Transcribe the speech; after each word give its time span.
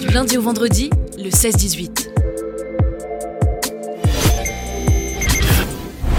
Du 0.00 0.08
lundi 0.08 0.38
au 0.38 0.42
vendredi, 0.42 0.90
le 1.16 1.30
16-18. 1.30 2.08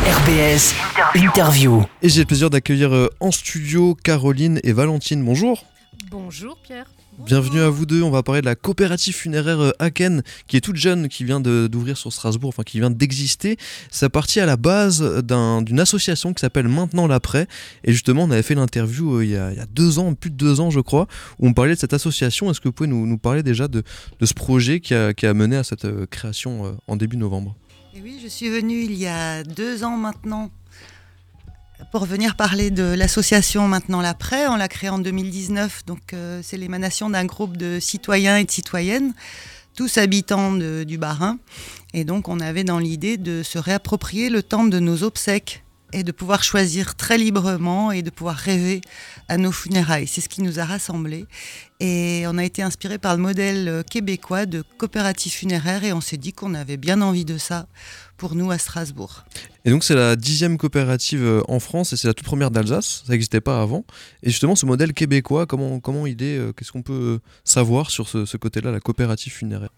RBS 0.06 0.74
Interview. 1.16 1.84
Et 2.02 2.10
j'ai 2.10 2.22
le 2.22 2.26
plaisir 2.26 2.50
d'accueillir 2.50 2.94
euh, 2.94 3.10
en 3.20 3.32
studio 3.32 3.96
Caroline 4.04 4.60
et 4.64 4.74
Valentine. 4.74 5.24
Bonjour. 5.24 5.64
Bonjour 6.10 6.58
Pierre. 6.64 6.86
Bienvenue 7.20 7.62
à 7.62 7.70
vous 7.70 7.86
deux. 7.86 8.02
On 8.02 8.10
va 8.10 8.24
parler 8.24 8.42
de 8.42 8.46
la 8.46 8.56
coopérative 8.56 9.14
funéraire 9.16 9.60
euh, 9.60 9.72
Aken, 9.80 10.24
qui 10.48 10.58
est 10.58 10.62
toute 10.62 10.76
jeune, 10.76 11.08
qui 11.08 11.24
vient 11.24 11.40
d'ouvrir 11.40 11.96
sur 11.98 12.12
Strasbourg, 12.12 12.50
enfin 12.50 12.64
qui 12.64 12.80
vient 12.80 12.90
d'exister. 12.90 13.58
Ça 13.92 14.10
partit 14.10 14.40
à 14.40 14.46
la 14.46 14.58
base 14.58 15.02
d'un- 15.24 15.62
d'une 15.62 15.80
association 15.80 16.34
qui 16.34 16.42
s'appelle 16.42 16.68
Maintenant 16.68 17.08
l'après. 17.08 17.48
Et 17.84 17.94
justement, 17.94 18.24
on 18.24 18.32
avait 18.32 18.42
fait 18.44 18.56
l'interview 18.56 19.18
euh, 19.18 19.24
il, 19.26 19.32
y 19.32 19.38
a- 19.38 19.54
deux 19.72 20.00
ans, 20.00 20.14
plus 20.16 20.32
de 20.32 20.36
deux 20.36 20.60
ans, 20.60 20.70
je 20.70 20.80
crois, 20.80 21.08
où 21.40 21.48
on 21.48 21.54
parlait 21.54 21.76
de 21.76 21.80
cette 21.80 21.94
association. 21.94 22.52
Est-ce 22.52 22.60
que 22.60 22.68
vous 22.68 22.74
pouvez 22.74 22.90
nous, 22.90 23.18
parler 23.18 23.44
déjà 23.44 23.68
de, 23.68 23.84
ce 24.22 24.34
projet 24.34 24.80
qui 24.80 24.94
a, 24.94 25.14
mené 25.34 25.56
à 25.56 25.64
cette 25.64 25.86
euh, 25.86 26.06
création 26.08 26.78
en 26.88 26.96
début 26.98 27.18
novembre? 27.18 27.56
Oui, 28.02 28.20
je 28.24 28.28
suis 28.28 28.50
venue 28.50 28.82
il 28.84 28.96
y 28.96 29.06
a 29.06 29.44
deux 29.44 29.84
ans 29.84 29.98
maintenant 29.98 30.50
pour 31.92 32.06
venir 32.06 32.36
parler 32.36 32.72
de 32.72 32.84
l'association 32.84 33.68
Maintenant 33.68 34.02
l'Après. 34.02 34.48
On 34.48 34.56
l'a 34.56 34.68
créée 34.68 34.90
en 34.90 35.00
2019, 35.00 35.86
donc 35.86 36.14
euh, 36.14 36.42
c'est 36.44 36.58
l'émanation 36.58 37.10
d'un 37.10 37.26
groupe 37.26 37.58
de 37.58 37.80
citoyens 37.80 38.38
et 38.38 38.46
de 38.46 38.52
citoyennes, 38.52 39.14
tous 39.76 39.98
habitants 39.98 40.54
de- 40.54 40.84
du 40.84 40.98
Bas-Rhin. 40.98 41.38
Et 41.94 42.04
donc 42.06 42.28
on 42.30 42.40
avait 42.40 42.64
dans 42.64 42.80
l'idée 42.80 43.18
de 43.18 43.44
se 43.44 43.58
réapproprier 43.58 44.30
le 44.30 44.44
temps 44.44 44.64
de 44.66 44.80
nos 44.80 45.04
obsèques 45.04 45.64
et 45.96 46.04
de 46.04 46.12
pouvoir 46.12 46.44
choisir 46.44 46.96
très 46.96 47.20
librement 47.20 47.92
et 47.92 48.02
de 48.02 48.10
pouvoir 48.10 48.36
rêver 48.36 48.82
à 49.30 49.38
nos 49.38 49.52
funérailles. 49.52 50.08
C'est 50.08 50.22
ce 50.22 50.30
qui 50.30 50.42
nous 50.42 50.60
a 50.60 50.66
rassemblés. 50.66 51.28
Et 51.80 52.24
on 52.28 52.38
a 52.38 52.44
été 52.44 52.62
inspiré 52.62 52.98
par 52.98 53.16
le 53.16 53.22
modèle 53.22 53.68
euh, 53.68 53.84
québécois 53.84 54.46
de 54.46 54.64
coopérative 54.78 55.32
funéraire 55.32 55.84
et 55.84 55.94
on 55.94 56.02
s'est 56.02 56.18
dit 56.18 56.34
qu'on 56.34 56.54
avait 56.54 56.78
bien 56.78 57.02
envie 57.02 57.26
de 57.26 57.38
ça 57.38 57.68
pour 58.18 58.36
nous 58.36 58.52
à 58.52 58.58
Strasbourg. 58.58 59.26
Et 59.66 59.70
donc 59.70 59.84
c'est 59.84 59.96
la 59.96 60.16
dixième 60.16 60.58
coopérative 60.58 61.24
euh, 61.24 61.42
en 61.48 61.60
France 61.60 61.94
et 61.94 61.98
c'est 61.98 62.08
la 62.08 62.14
toute 62.14 62.26
première 62.26 62.52
d'Alsace, 62.52 63.04
ça 63.06 63.12
n'existait 63.12 63.42
pas 63.42 63.62
avant. 63.62 63.86
Et 64.22 64.30
justement 64.30 64.56
ce 64.56 64.66
modèle 64.66 64.94
québécois, 64.94 65.46
comment, 65.46 65.80
comment 65.80 66.06
il 66.06 66.22
est, 66.22 66.38
euh, 66.38 66.54
qu'est-ce 66.54 66.72
qu'on 66.72 66.84
peut 66.84 67.20
savoir 67.44 67.90
sur 67.90 68.08
ce, 68.08 68.26
ce 68.26 68.38
côté-là, 68.38 68.72
la 68.72 68.80
coopérative 68.80 69.34
funéraire? 69.34 69.70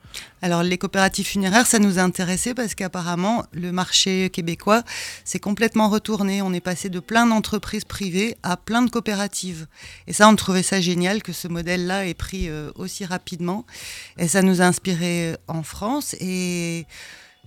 Alors 0.42 0.64
les 0.64 0.78
coopératives 0.78 1.26
funéraires, 1.26 1.66
ça 1.66 1.80
nous 1.80 1.98
a 1.98 2.02
intéressé 2.02 2.54
parce 2.54 2.76
qu'apparemment 2.76 3.46
le 3.54 3.72
marché 3.72 4.30
québécois 4.30 4.84
s'est 5.24 5.40
complètement 5.40 5.90
retourné. 5.90 6.42
On 6.42 6.54
est 6.54 6.60
passé 6.60 6.90
de 6.90 7.00
plein 7.00 7.28
d'entreprises 7.28 7.86
privées 7.86 8.38
à 8.44 8.58
plein 8.58 8.82
de 8.82 8.90
coopératives. 8.90 9.68
Et 10.08 10.14
ça, 10.14 10.28
on 10.28 10.36
trouvait 10.36 10.64
ça 10.64 10.82
génial 10.82 11.24
que 11.24 11.32
ce 11.32 11.48
modèle-là 11.48 11.95
ait 12.04 12.14
pris 12.14 12.50
euh, 12.50 12.72
aussi 12.76 13.06
rapidement. 13.06 13.66
Et 14.18 14.28
ça 14.28 14.42
nous 14.42 14.62
a 14.62 14.66
inspiré 14.66 15.32
euh, 15.32 15.36
en 15.48 15.64
France. 15.64 16.16
Et, 16.20 16.86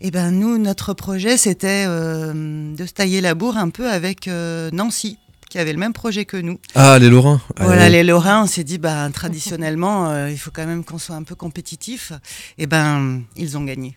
et 0.00 0.10
ben 0.10 0.30
nous, 0.30 0.58
notre 0.58 0.94
projet, 0.94 1.36
c'était 1.36 1.84
euh, 1.86 2.74
de 2.74 2.86
se 2.86 2.92
tailler 2.92 3.20
la 3.20 3.34
bourre 3.34 3.56
un 3.58 3.70
peu 3.70 3.90
avec 3.90 4.28
Nancy 4.72 5.18
qui 5.48 5.58
avait 5.58 5.72
le 5.72 5.78
même 5.78 5.92
projet 5.92 6.24
que 6.24 6.36
nous. 6.36 6.58
Ah 6.74 6.98
les 6.98 7.08
Lorrains 7.08 7.40
Voilà, 7.58 7.84
Allez. 7.84 7.98
les 7.98 8.04
Lorrains, 8.04 8.42
on 8.42 8.46
s'est 8.46 8.64
dit, 8.64 8.78
bah, 8.78 9.08
traditionnellement, 9.12 10.10
euh, 10.10 10.30
il 10.30 10.38
faut 10.38 10.50
quand 10.52 10.66
même 10.66 10.84
qu'on 10.84 10.98
soit 10.98 11.16
un 11.16 11.22
peu 11.22 11.34
compétitif. 11.34 12.12
Et 12.58 12.66
ben, 12.66 13.22
ils 13.36 13.56
ont 13.56 13.64
gagné. 13.64 13.94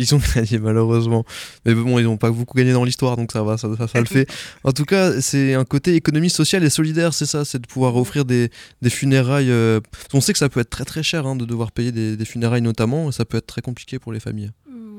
Ils 0.00 0.14
ont 0.14 0.20
gagné 0.34 0.58
malheureusement. 0.58 1.24
Mais 1.66 1.74
bon, 1.74 1.98
ils 1.98 2.04
n'ont 2.04 2.16
pas 2.16 2.30
beaucoup 2.30 2.56
gagné 2.56 2.72
dans 2.72 2.84
l'histoire, 2.84 3.16
donc 3.16 3.32
ça 3.32 3.42
va, 3.42 3.58
ça, 3.58 3.68
ça, 3.76 3.86
ça 3.86 3.98
le 4.00 4.06
fait. 4.06 4.26
En 4.64 4.72
tout 4.72 4.84
cas, 4.86 5.20
c'est 5.20 5.52
un 5.54 5.64
côté 5.64 5.94
économie 5.94 6.30
sociale 6.30 6.64
et 6.64 6.70
solidaire, 6.70 7.12
c'est 7.12 7.26
ça, 7.26 7.44
c'est 7.44 7.58
de 7.60 7.66
pouvoir 7.66 7.94
offrir 7.96 8.24
des, 8.24 8.50
des 8.80 8.90
funérailles. 8.90 9.50
euh, 9.50 9.80
On 10.14 10.20
sait 10.20 10.32
que 10.32 10.38
ça 10.38 10.48
peut 10.48 10.60
être 10.60 10.70
très 10.70 10.84
très 10.86 11.02
cher 11.02 11.26
hein, 11.26 11.36
de 11.36 11.44
devoir 11.44 11.70
payer 11.70 11.92
des, 11.92 12.16
des 12.16 12.24
funérailles 12.24 12.62
notamment, 12.62 13.10
et 13.10 13.12
ça 13.12 13.24
peut 13.26 13.36
être 13.36 13.46
très 13.46 13.60
compliqué 13.62 13.98
pour 13.98 14.12
les 14.12 14.20
familles. 14.20 14.50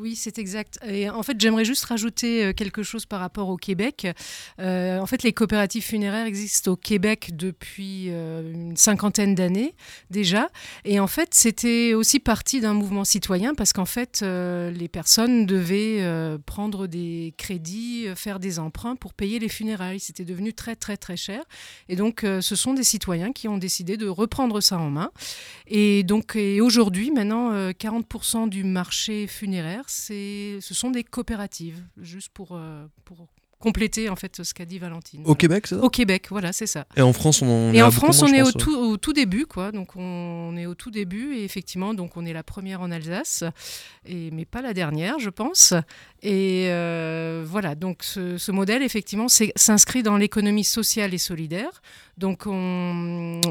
Oui, 0.02 0.16
c'est 0.16 0.39
exact. 0.39 0.80
Et 0.83 1.11
en 1.11 1.21
fait, 1.21 1.39
j'aimerais 1.39 1.63
juste 1.63 1.85
rajouter 1.85 2.44
euh, 2.44 2.53
quelque 2.53 2.81
chose 2.81 3.05
par 3.05 3.19
rapport 3.19 3.49
au 3.49 3.55
Québec. 3.55 4.08
Euh, 4.59 4.98
en 4.98 5.05
fait, 5.05 5.21
les 5.21 5.31
coopératives 5.31 5.83
funéraires 5.83 6.26
existent 6.26 6.71
au 6.71 6.76
Québec 6.76 7.30
depuis 7.36 8.08
euh, 8.09 8.52
une 8.52 8.76
cinquantaine 8.76 9.36
d'années 9.36 9.76
déjà. 10.09 10.49
Et 10.86 10.99
en 10.99 11.05
fait, 11.05 11.36
c'était 11.36 11.93
aussi 11.93 12.20
partie 12.20 12.61
d'un 12.61 12.73
mouvement 12.73 13.03
citoyen 13.03 13.53
parce 13.53 13.73
qu'en 13.73 13.86
fait, 13.86 14.21
les 14.23 14.87
personnes 14.87 15.45
devaient 15.45 16.03
prendre 16.45 16.87
des 16.87 17.36
crédits, 17.37 18.08
faire 18.15 18.39
des 18.39 18.58
emprunts 18.58 18.95
pour 18.95 19.14
payer 19.14 19.37
les 19.37 19.49
funérailles. 19.49 19.99
C'était 19.99 20.26
devenu 20.26 20.53
très, 20.53 20.76
très, 20.76 20.97
très 20.97 21.17
cher. 21.17 21.43
Et 21.89 21.95
donc, 21.95 22.21
ce 22.21 22.55
sont 22.55 22.73
des 22.73 22.83
citoyens 22.83 23.31
qui 23.31 23.47
ont 23.47 23.58
décidé 23.58 23.97
de 23.97 24.08
reprendre 24.08 24.61
ça 24.61 24.80
en 24.80 24.89
main. 24.89 25.11
Et 25.67 26.03
donc, 26.03 26.37
aujourd'hui, 26.59 27.11
maintenant, 27.11 27.52
euh, 27.52 27.71
40% 27.71 28.49
du 28.49 28.64
marché 28.64 29.27
funéraire, 29.27 29.83
c'est, 29.91 30.59
ce 30.61 30.73
sont 30.73 30.91
des 30.91 31.03
coopératives, 31.03 31.83
juste 31.97 32.29
pour, 32.29 32.52
euh, 32.53 32.85
pour 33.05 33.27
compléter 33.59 34.09
en 34.09 34.15
fait 34.15 34.41
ce 34.43 34.53
qu'a 34.53 34.65
dit 34.65 34.79
Valentine. 34.79 35.21
Au 35.25 35.35
Québec, 35.35 35.67
c'est 35.67 35.75
ça? 35.75 35.81
Au 35.81 35.89
Québec, 35.89 36.27
voilà, 36.29 36.52
c'est 36.52 36.65
ça. 36.65 36.87
Et 36.95 37.02
en 37.02 37.13
France, 37.13 37.41
on, 37.41 37.71
est 37.71 37.77
et 37.77 37.79
à 37.81 37.85
en 37.85 37.89
beaucoup 37.89 37.99
France, 38.07 38.21
moins, 38.21 38.29
on 38.29 38.33
je 38.33 38.39
est 38.39 38.41
au 38.41 38.52
tout, 38.52 38.75
au 38.75 38.97
tout 38.97 39.13
début, 39.13 39.45
quoi. 39.45 39.71
Donc, 39.71 39.95
on 39.95 40.57
est 40.57 40.65
au 40.65 40.73
tout 40.73 40.91
début, 40.91 41.35
et 41.35 41.43
effectivement, 41.43 41.93
donc 41.93 42.17
on 42.17 42.25
est 42.25 42.33
la 42.33 42.43
première 42.43 42.81
en 42.81 42.89
Alsace, 42.91 43.43
et, 44.05 44.31
mais 44.31 44.45
pas 44.45 44.61
la 44.61 44.73
dernière, 44.73 45.19
je 45.19 45.29
pense. 45.29 45.73
Et 46.23 46.67
euh, 46.69 47.43
voilà, 47.45 47.75
donc 47.75 48.03
ce, 48.03 48.37
ce 48.37 48.52
modèle, 48.52 48.81
effectivement, 48.81 49.27
s'inscrit 49.27 50.03
dans 50.03 50.17
l'économie 50.17 50.63
sociale 50.63 51.13
et 51.13 51.19
solidaire. 51.19 51.81
Donc, 52.21 52.45
on, 52.45 53.42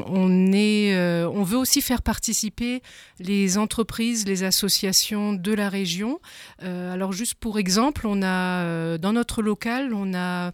est, 0.53 0.95
euh, 0.95 1.29
on 1.29 1.43
veut 1.43 1.57
aussi 1.57 1.81
faire 1.81 2.01
participer 2.01 2.81
les 3.19 3.57
entreprises, 3.57 4.25
les 4.25 4.43
associations 4.43 5.33
de 5.33 5.51
la 5.51 5.67
région. 5.67 6.21
Euh, 6.63 6.93
alors, 6.93 7.11
juste 7.11 7.35
pour 7.35 7.59
exemple, 7.59 8.07
euh, 8.07 8.97
dans 8.97 9.11
notre 9.11 9.41
local, 9.41 9.93
on 9.93 10.13
a 10.13 10.53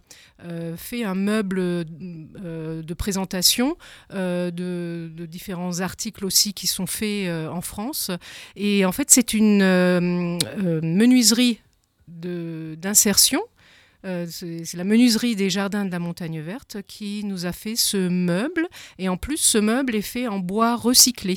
fait 0.76 1.04
un 1.04 1.14
meuble 1.14 1.84
de 1.84 2.94
présentation 2.94 3.76
de, 4.10 5.26
différents 5.28 5.78
articles 5.78 6.24
aussi 6.24 6.54
qui 6.54 6.66
sont 6.66 6.86
faits 6.86 7.30
en 7.30 7.60
France. 7.60 8.10
Et 8.56 8.84
en 8.84 8.92
fait, 8.92 9.10
c'est 9.10 9.32
une 9.32 9.60
menuiserie 10.82 11.60
d'insertion. 12.08 13.42
Euh, 14.04 14.26
c'est 14.30 14.76
la 14.76 14.84
menuiserie 14.84 15.34
des 15.34 15.50
jardins 15.50 15.84
de 15.84 15.90
la 15.90 15.98
Montagne 15.98 16.40
Verte 16.40 16.78
qui 16.86 17.24
nous 17.24 17.46
a 17.46 17.52
fait 17.52 17.76
ce 17.76 18.08
meuble. 18.08 18.68
Et 18.98 19.08
en 19.08 19.16
plus, 19.16 19.38
ce 19.38 19.58
meuble 19.58 19.96
est 19.96 20.02
fait 20.02 20.28
en 20.28 20.38
bois 20.38 20.76
recyclé. 20.76 21.36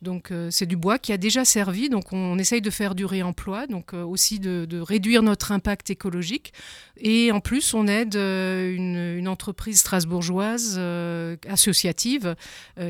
Donc, 0.00 0.32
euh, 0.32 0.48
c'est 0.50 0.66
du 0.66 0.76
bois 0.76 0.98
qui 0.98 1.12
a 1.12 1.16
déjà 1.16 1.44
servi. 1.44 1.88
Donc, 1.88 2.12
on, 2.12 2.38
essaye 2.38 2.62
de 2.62 2.70
faire 2.70 2.94
du 2.94 3.04
réemploi, 3.04 3.66
donc 3.66 3.94
euh, 3.94 4.02
aussi 4.02 4.40
de, 4.40 4.80
réduire 4.80 5.22
notre 5.22 5.52
impact 5.52 5.90
écologique. 5.90 6.52
Et 6.96 7.30
en 7.30 7.40
plus, 7.40 7.74
on 7.74 7.86
aide 7.86 8.16
une, 8.16 9.28
entreprise 9.28 9.78
strasbourgeoise 9.78 10.78
associative 11.48 12.34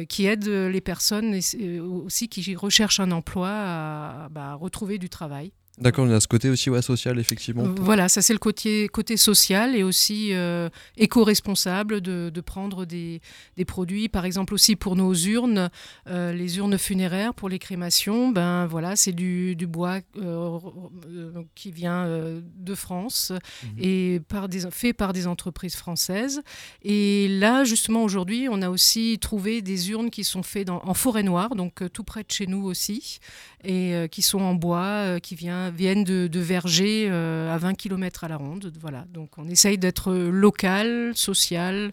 qui 0.08 0.26
aide 0.26 0.46
les 0.48 0.80
personnes 0.80 1.34
aussi 1.34 2.28
qui 2.28 2.56
recherchent 2.56 3.00
un 3.00 3.10
emploi 3.10 3.48
à, 3.48 4.28
bah, 4.30 4.52
à 4.52 4.54
retrouver 4.54 4.98
du 4.98 5.08
travail. 5.08 5.52
D'accord, 5.78 6.04
on 6.06 6.10
à 6.10 6.20
ce 6.20 6.28
côté 6.28 6.50
aussi 6.50 6.68
ouais, 6.68 6.82
social, 6.82 7.18
effectivement. 7.18 7.64
Voilà, 7.78 8.10
ça 8.10 8.20
c'est 8.20 8.34
le 8.34 8.38
côté, 8.38 8.88
côté 8.88 9.16
social 9.16 9.74
et 9.74 9.82
aussi 9.82 10.34
euh, 10.34 10.68
éco-responsable 10.98 12.02
de, 12.02 12.30
de 12.32 12.40
prendre 12.42 12.84
des, 12.84 13.22
des 13.56 13.64
produits, 13.64 14.08
par 14.10 14.26
exemple 14.26 14.52
aussi 14.52 14.76
pour 14.76 14.96
nos 14.96 15.14
urnes, 15.14 15.70
euh, 16.08 16.32
les 16.34 16.58
urnes 16.58 16.76
funéraires 16.76 17.32
pour 17.32 17.48
les 17.48 17.58
crémations, 17.58 18.28
ben 18.28 18.66
voilà, 18.66 18.96
c'est 18.96 19.12
du, 19.12 19.56
du 19.56 19.66
bois 19.66 20.00
euh, 20.18 20.58
qui 21.54 21.70
vient 21.72 22.06
de 22.06 22.74
France 22.74 23.32
et 23.78 24.20
par 24.28 24.50
des, 24.50 24.70
fait 24.70 24.92
par 24.92 25.14
des 25.14 25.26
entreprises 25.26 25.74
françaises. 25.76 26.42
Et 26.82 27.28
là, 27.28 27.64
justement, 27.64 28.04
aujourd'hui, 28.04 28.46
on 28.50 28.60
a 28.60 28.68
aussi 28.68 29.18
trouvé 29.18 29.62
des 29.62 29.90
urnes 29.90 30.10
qui 30.10 30.24
sont 30.24 30.42
faites 30.42 30.66
dans- 30.66 30.82
en 30.84 30.94
forêt 30.94 31.22
noire, 31.22 31.54
donc 31.56 31.82
tout 31.94 32.04
près 32.04 32.22
de 32.24 32.30
chez 32.30 32.46
nous 32.46 32.62
aussi, 32.64 33.18
et 33.64 34.06
qui 34.10 34.20
sont 34.22 34.40
en 34.40 34.54
bois, 34.54 35.18
qui 35.20 35.34
vient- 35.34 35.61
viennent 35.70 36.04
de, 36.04 36.26
de 36.26 36.40
vergers 36.40 37.08
euh, 37.10 37.52
à 37.52 37.58
20 37.58 37.74
km 37.74 38.24
à 38.24 38.28
la 38.28 38.36
ronde. 38.36 38.72
Voilà, 38.80 39.04
donc 39.12 39.38
on 39.38 39.48
essaye 39.48 39.78
d'être 39.78 40.12
local, 40.12 41.12
social, 41.14 41.92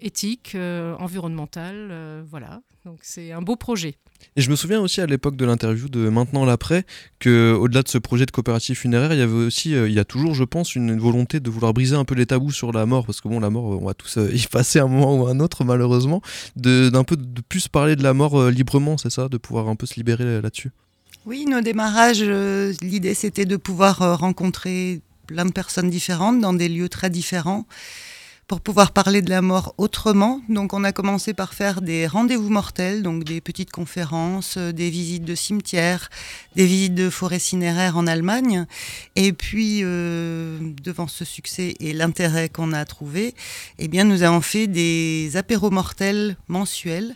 éthique, 0.00 0.52
euh, 0.54 0.94
environnemental, 0.98 1.88
euh, 1.90 2.22
voilà. 2.28 2.62
Donc 2.84 3.00
c'est 3.02 3.32
un 3.32 3.42
beau 3.42 3.56
projet. 3.56 3.96
Et 4.36 4.42
je 4.42 4.50
me 4.50 4.56
souviens 4.56 4.80
aussi 4.80 5.00
à 5.00 5.06
l'époque 5.06 5.36
de 5.36 5.44
l'interview 5.44 5.88
de 5.88 6.08
Maintenant 6.08 6.44
l'après 6.44 6.84
que 7.18 7.52
au-delà 7.52 7.82
de 7.82 7.88
ce 7.88 7.98
projet 7.98 8.26
de 8.26 8.30
coopérative 8.30 8.76
funéraire, 8.76 9.12
il 9.12 9.18
y 9.18 9.22
avait 9.22 9.32
aussi, 9.32 9.72
il 9.72 9.92
y 9.92 9.98
a 9.98 10.04
toujours, 10.04 10.34
je 10.34 10.44
pense, 10.44 10.74
une, 10.74 10.98
volonté 10.98 11.40
de 11.40 11.50
vouloir 11.50 11.72
briser 11.72 11.96
un 11.96 12.04
peu 12.04 12.14
les 12.14 12.26
tabous 12.26 12.52
sur 12.52 12.72
la 12.72 12.86
mort, 12.86 13.06
parce 13.06 13.20
que 13.20 13.28
bon, 13.28 13.40
la 13.40 13.50
mort, 13.50 13.64
on 13.64 13.84
va 13.84 13.94
tous 13.94 14.18
y 14.32 14.46
passer 14.46 14.78
un 14.78 14.88
moment 14.88 15.16
ou 15.16 15.26
un 15.26 15.40
autre, 15.40 15.64
malheureusement, 15.64 16.22
d'un 16.56 17.04
peu 17.04 17.16
de 17.16 17.40
plus 17.42 17.68
parler 17.68 17.96
de 17.96 18.02
la 18.02 18.14
mort 18.14 18.50
librement, 18.50 18.98
c'est 18.98 19.10
ça, 19.10 19.28
de 19.28 19.38
pouvoir 19.38 19.68
un 19.68 19.76
peu 19.76 19.86
se 19.86 19.94
libérer 19.96 20.40
là-dessus? 20.40 20.70
Oui, 21.26 21.44
nos 21.44 21.60
démarrages, 21.60 22.22
euh, 22.22 22.72
l'idée 22.80 23.12
c'était 23.12 23.44
de 23.44 23.56
pouvoir 23.56 24.00
euh, 24.00 24.14
rencontrer 24.14 25.02
plein 25.26 25.44
de 25.44 25.52
personnes 25.52 25.90
différentes 25.90 26.40
dans 26.40 26.54
des 26.54 26.66
lieux 26.70 26.88
très 26.88 27.10
différents 27.10 27.66
pour 28.46 28.62
pouvoir 28.62 28.92
parler 28.92 29.20
de 29.20 29.28
la 29.28 29.42
mort 29.42 29.74
autrement. 29.76 30.40
Donc 30.48 30.72
on 30.72 30.82
a 30.82 30.92
commencé 30.92 31.34
par 31.34 31.52
faire 31.52 31.82
des 31.82 32.06
rendez-vous 32.06 32.48
mortels, 32.48 33.02
donc 33.02 33.24
des 33.24 33.42
petites 33.42 33.70
conférences, 33.70 34.56
euh, 34.56 34.72
des 34.72 34.88
visites 34.88 35.26
de 35.26 35.34
cimetières, 35.34 36.08
des 36.56 36.64
visites 36.64 36.94
de 36.94 37.10
forêts 37.10 37.38
cinéraires 37.38 37.98
en 37.98 38.06
Allemagne. 38.06 38.64
Et 39.14 39.34
puis 39.34 39.82
devant 39.82 41.06
ce 41.06 41.26
succès 41.26 41.74
et 41.80 41.92
l'intérêt 41.92 42.48
qu'on 42.48 42.72
a 42.72 42.86
trouvé, 42.86 43.34
eh 43.78 43.88
bien 43.88 44.04
nous 44.04 44.22
avons 44.22 44.40
fait 44.40 44.68
des 44.68 45.36
apéros 45.36 45.70
mortels 45.70 46.38
mensuels. 46.48 47.14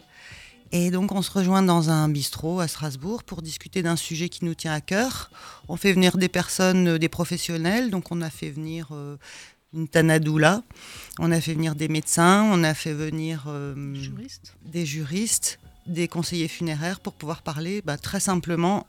Et 0.72 0.90
donc 0.90 1.12
on 1.12 1.22
se 1.22 1.30
rejoint 1.30 1.62
dans 1.62 1.90
un 1.90 2.08
bistrot 2.08 2.60
à 2.60 2.68
Strasbourg 2.68 3.22
pour 3.22 3.42
discuter 3.42 3.82
d'un 3.82 3.96
sujet 3.96 4.28
qui 4.28 4.44
nous 4.44 4.54
tient 4.54 4.72
à 4.72 4.80
cœur. 4.80 5.30
On 5.68 5.76
fait 5.76 5.92
venir 5.92 6.16
des 6.16 6.28
personnes, 6.28 6.98
des 6.98 7.08
professionnels. 7.08 7.90
Donc 7.90 8.10
on 8.10 8.20
a 8.22 8.30
fait 8.30 8.50
venir 8.50 8.88
euh, 8.92 9.16
une 9.74 9.88
Tanadoula. 9.88 10.62
On 11.18 11.32
a 11.32 11.40
fait 11.40 11.54
venir 11.54 11.74
des 11.74 11.88
médecins, 11.88 12.48
on 12.50 12.64
a 12.64 12.74
fait 12.74 12.92
venir 12.92 13.44
euh, 13.48 13.74
des 14.64 14.86
juristes, 14.86 15.58
des 15.86 16.08
conseillers 16.08 16.48
funéraires 16.48 17.00
pour 17.00 17.14
pouvoir 17.14 17.42
parler 17.42 17.82
bah, 17.84 17.98
très 17.98 18.20
simplement, 18.20 18.86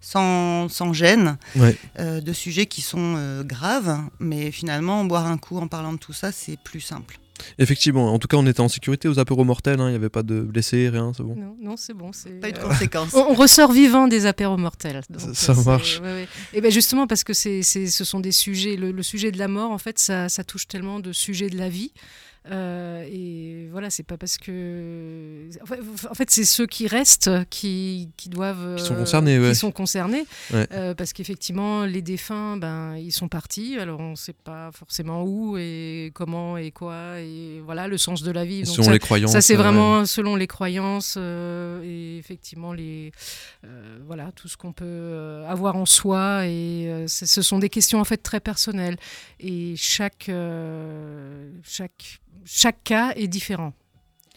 sans, 0.00 0.68
sans 0.68 0.92
gêne, 0.92 1.38
euh, 1.98 2.20
de 2.20 2.32
sujets 2.32 2.66
qui 2.66 2.82
sont 2.82 3.14
euh, 3.16 3.42
graves. 3.42 3.98
Mais 4.20 4.50
finalement, 4.50 5.04
boire 5.04 5.26
un 5.26 5.38
coup 5.38 5.58
en 5.58 5.68
parlant 5.68 5.92
de 5.92 5.98
tout 5.98 6.12
ça, 6.12 6.32
c'est 6.32 6.58
plus 6.58 6.80
simple. 6.80 7.18
Effectivement, 7.58 8.12
en 8.12 8.18
tout 8.18 8.28
cas, 8.28 8.36
on 8.36 8.46
était 8.46 8.60
en 8.60 8.68
sécurité 8.68 9.08
aux 9.08 9.18
apéros 9.18 9.44
mortels, 9.44 9.80
hein. 9.80 9.88
il 9.88 9.90
n'y 9.90 9.96
avait 9.96 10.08
pas 10.08 10.22
de 10.22 10.40
blessés, 10.40 10.88
rien, 10.88 11.12
c'est 11.16 11.22
bon. 11.22 11.36
Non, 11.36 11.56
non 11.60 11.76
c'est 11.76 11.94
bon. 11.94 12.10
Pas 12.40 12.48
eu 12.48 12.52
de 12.52 12.58
conséquences. 12.58 13.14
on, 13.14 13.34
ressort 13.34 13.72
vivant 13.72 14.08
des 14.08 14.26
apéros 14.26 14.56
mortels. 14.56 15.02
ça, 15.34 15.54
marche. 15.64 16.00
Et 16.52 16.60
ben 16.60 16.70
justement, 16.70 17.06
parce 17.06 17.24
que 17.24 17.32
c'est, 17.32 17.62
ce 17.62 18.04
sont 18.04 18.20
des 18.20 18.32
sujets, 18.32 18.76
le, 18.76 19.02
sujet 19.02 19.30
de 19.30 19.38
la 19.38 19.48
mort, 19.48 19.70
en 19.70 19.78
fait, 19.78 19.98
ça, 19.98 20.28
ça 20.28 20.44
touche 20.44 20.68
tellement 20.68 21.00
de 21.00 21.12
sujets 21.12 21.50
de 21.50 21.58
la 21.58 21.68
vie. 21.68 21.92
Euh, 22.50 22.95
voilà, 23.76 23.90
c'est 23.90 24.04
pas 24.04 24.16
parce 24.16 24.38
que. 24.38 25.50
En 26.08 26.14
fait, 26.14 26.30
c'est 26.30 26.46
ceux 26.46 26.66
qui 26.66 26.86
restent 26.86 27.30
qui, 27.50 28.08
qui 28.16 28.30
doivent. 28.30 28.76
Qui 28.76 28.84
sont 28.86 28.94
concernés, 28.94 29.36
euh, 29.36 29.50
Qui 29.50 29.54
sont 29.54 29.70
concernés. 29.70 30.24
Euh, 30.54 30.94
parce 30.94 31.12
qu'effectivement, 31.12 31.84
les 31.84 32.00
défunts, 32.00 32.56
ben, 32.56 32.96
ils 32.96 33.12
sont 33.12 33.28
partis. 33.28 33.76
Alors, 33.78 34.00
on 34.00 34.16
sait 34.16 34.32
pas 34.32 34.70
forcément 34.72 35.24
où 35.24 35.58
et 35.58 36.10
comment 36.14 36.56
et 36.56 36.70
quoi. 36.70 37.20
Et 37.20 37.60
voilà, 37.66 37.86
le 37.86 37.98
sens 37.98 38.22
de 38.22 38.30
la 38.30 38.46
vie. 38.46 38.64
selon 38.64 38.88
les 38.88 38.98
croyances. 38.98 39.32
Ça, 39.32 39.42
c'est 39.42 39.56
vraiment 39.56 40.06
selon 40.06 40.36
les 40.36 40.46
croyances 40.46 41.18
et 41.18 42.16
effectivement, 42.16 42.72
les, 42.72 43.12
voilà, 44.06 44.32
tout 44.32 44.48
ce 44.48 44.56
qu'on 44.56 44.72
peut 44.72 45.44
avoir 45.46 45.76
en 45.76 45.84
soi. 45.84 46.46
Et 46.46 47.04
ce 47.08 47.42
sont 47.42 47.58
des 47.58 47.68
questions, 47.68 48.00
en 48.00 48.04
fait, 48.04 48.22
très 48.22 48.40
personnelles. 48.40 48.96
Et 49.38 49.74
chaque. 49.76 50.30
chaque 51.62 52.20
chaque 52.44 52.82
cas 52.84 53.12
est 53.16 53.28
différent. 53.28 53.72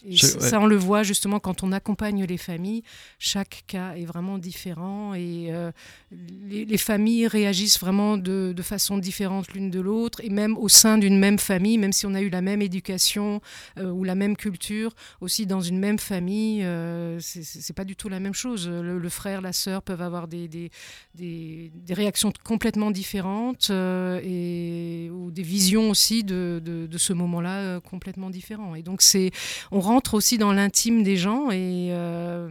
Et 0.04 0.16
ça, 0.16 0.60
on 0.60 0.66
le 0.66 0.76
voit 0.76 1.02
justement 1.02 1.40
quand 1.40 1.62
on 1.62 1.72
accompagne 1.72 2.24
les 2.24 2.38
familles. 2.38 2.82
Chaque 3.18 3.64
cas 3.66 3.94
est 3.94 4.04
vraiment 4.04 4.38
différent 4.38 5.14
et 5.14 5.48
euh, 5.50 5.70
les, 6.10 6.78
familles 6.78 7.26
réagissent 7.26 7.78
vraiment 7.78 8.16
de, 8.16 8.54
façon 8.62 8.98
différente 8.98 9.52
l'une 9.52 9.70
de 9.70 9.80
l'autre. 9.80 10.20
Et 10.22 10.30
même 10.30 10.56
au 10.56 10.68
sein 10.68 10.98
d'une 10.98 11.18
même 11.18 11.38
famille, 11.38 11.78
même 11.78 11.92
si 11.92 12.06
on 12.06 12.14
a 12.14 12.20
eu 12.20 12.28
la 12.28 12.40
même 12.40 12.62
éducation 12.62 13.40
euh, 13.78 13.90
ou 13.90 14.04
la 14.04 14.14
même 14.14 14.36
culture, 14.36 14.94
aussi 15.20 15.46
dans 15.46 15.60
une 15.60 15.78
même 15.78 15.98
famille, 15.98 16.62
euh, 16.62 17.18
c'est 17.20 17.74
pas 17.74 17.84
du 17.84 17.96
tout 17.96 18.08
la 18.08 18.20
même 18.20 18.34
chose. 18.34 18.68
Le, 18.68 19.08
frère, 19.08 19.40
la 19.40 19.52
sœur 19.52 19.82
peuvent 19.82 20.02
avoir 20.02 20.28
des, 20.28 20.48
des, 20.48 20.70
des, 21.14 21.94
réactions 21.94 22.32
complètement 22.44 22.90
différentes 22.90 23.70
et, 23.70 25.10
ou 25.12 25.30
des 25.30 25.42
visions 25.42 25.90
aussi 25.90 26.22
de, 26.22 26.60
de, 26.64 26.86
de 26.86 26.98
ce 26.98 27.12
moment-là 27.12 27.80
complètement 27.80 28.30
différents. 28.30 28.74
Et 28.74 28.82
donc, 28.82 29.02
c'est 29.02 29.30
on 29.70 29.80
rentre 29.90 30.14
aussi 30.14 30.38
dans 30.38 30.52
l'intime 30.52 31.02
des 31.02 31.16
gens 31.16 31.50
et 31.50 31.88
euh, 31.90 32.48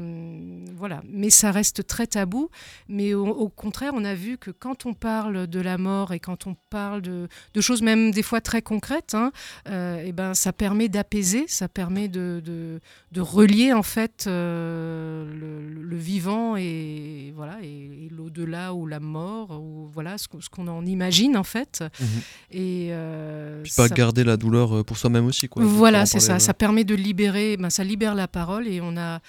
voilà. 0.77 1.01
Mais 1.09 1.29
ça 1.29 1.51
reste 1.51 1.87
très 1.87 2.05
tabou. 2.05 2.49
Mais 2.89 3.13
au, 3.13 3.49
contraire, 3.49 3.93
on 3.95 4.03
a 4.03 4.13
vu 4.13 4.37
que 4.37 4.51
quand 4.51 4.85
on 4.85 4.93
parle 4.93 5.47
de 5.47 5.59
la 5.61 5.77
mort 5.77 6.13
et 6.13 6.19
quand 6.19 6.47
on 6.47 6.55
parle 6.69 7.01
de, 7.01 7.27
choses 7.61 7.81
même 7.81 8.11
des 8.11 8.23
fois 8.23 8.41
très 8.41 8.61
concrètes, 8.61 9.13
et 9.13 9.17
hein, 9.17 9.31
euh, 9.69 10.03
eh 10.05 10.11
ben 10.11 10.33
ça 10.33 10.53
permet 10.53 10.89
d'apaiser, 10.89 11.45
ça 11.47 11.67
permet 11.67 12.07
de, 12.07 12.41
de, 12.45 13.21
relier 13.21 13.73
en 13.73 13.83
fait 13.83 14.25
euh, 14.27 15.25
le, 15.33 15.97
vivant 15.97 16.55
et 16.55 17.33
voilà 17.35 17.57
et, 17.61 18.07
l'au-delà 18.09 18.73
ou 18.73 18.87
la 18.87 19.01
mort 19.01 19.59
ou 19.61 19.89
voilà 19.93 20.17
ce, 20.17 20.27
qu'on 20.27 20.67
en 20.67 20.85
imagine 20.85 21.35
en 21.37 21.43
fait. 21.43 21.83
Mhm. 21.99 22.07
Et 22.51 22.91
pas 23.75 23.89
garder 23.89 24.23
la 24.23 24.37
douleur 24.37 24.83
pour 24.85 24.97
soi-même 24.97 25.25
aussi 25.25 25.47
quoi. 25.47 25.63
Voilà, 25.63 26.05
c'est 26.05 26.19
ça. 26.19 26.39
Ça 26.39 26.53
permet 26.53 26.83
de 26.83 26.95
libérer 26.95 27.28
ben, 27.31 27.69
ça 27.69 27.83
libère 27.83 28.15
la 28.15 28.27
parole 28.27 28.67
et 28.67 28.81
on 28.81 28.97
a, 28.97 29.19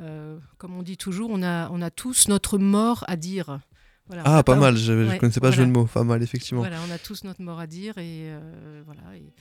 euh, 0.00 0.38
comme 0.58 0.74
on 0.74 0.82
dit 0.82 0.96
toujours, 0.96 1.30
on 1.30 1.42
a, 1.42 1.68
on 1.70 1.82
a 1.82 1.90
tous 1.90 2.28
notre 2.28 2.58
mort 2.58 3.04
à 3.08 3.16
dire. 3.16 3.60
Ah, 4.24 4.42
pas, 4.42 4.56
mal, 4.56 4.76
je 4.76 4.92
ne 4.92 5.18
connaissais 5.18 5.40
pas 5.40 5.50
le 5.50 5.56
jeu 5.56 5.66
de 5.66 5.70
mots, 5.70 5.84
pas 5.84 6.04
mal, 6.04 6.22
effectivement. 6.22 6.60
Voilà, 6.60 6.78
on 6.88 6.92
a 6.92 6.98
tous 6.98 7.24
notre 7.24 7.42
mort 7.42 7.58
à 7.58 7.66
dire 7.66 7.98
et 7.98 8.30
euh, 8.30 8.82
voilà. 8.86 9.02
Et, 9.16 9.32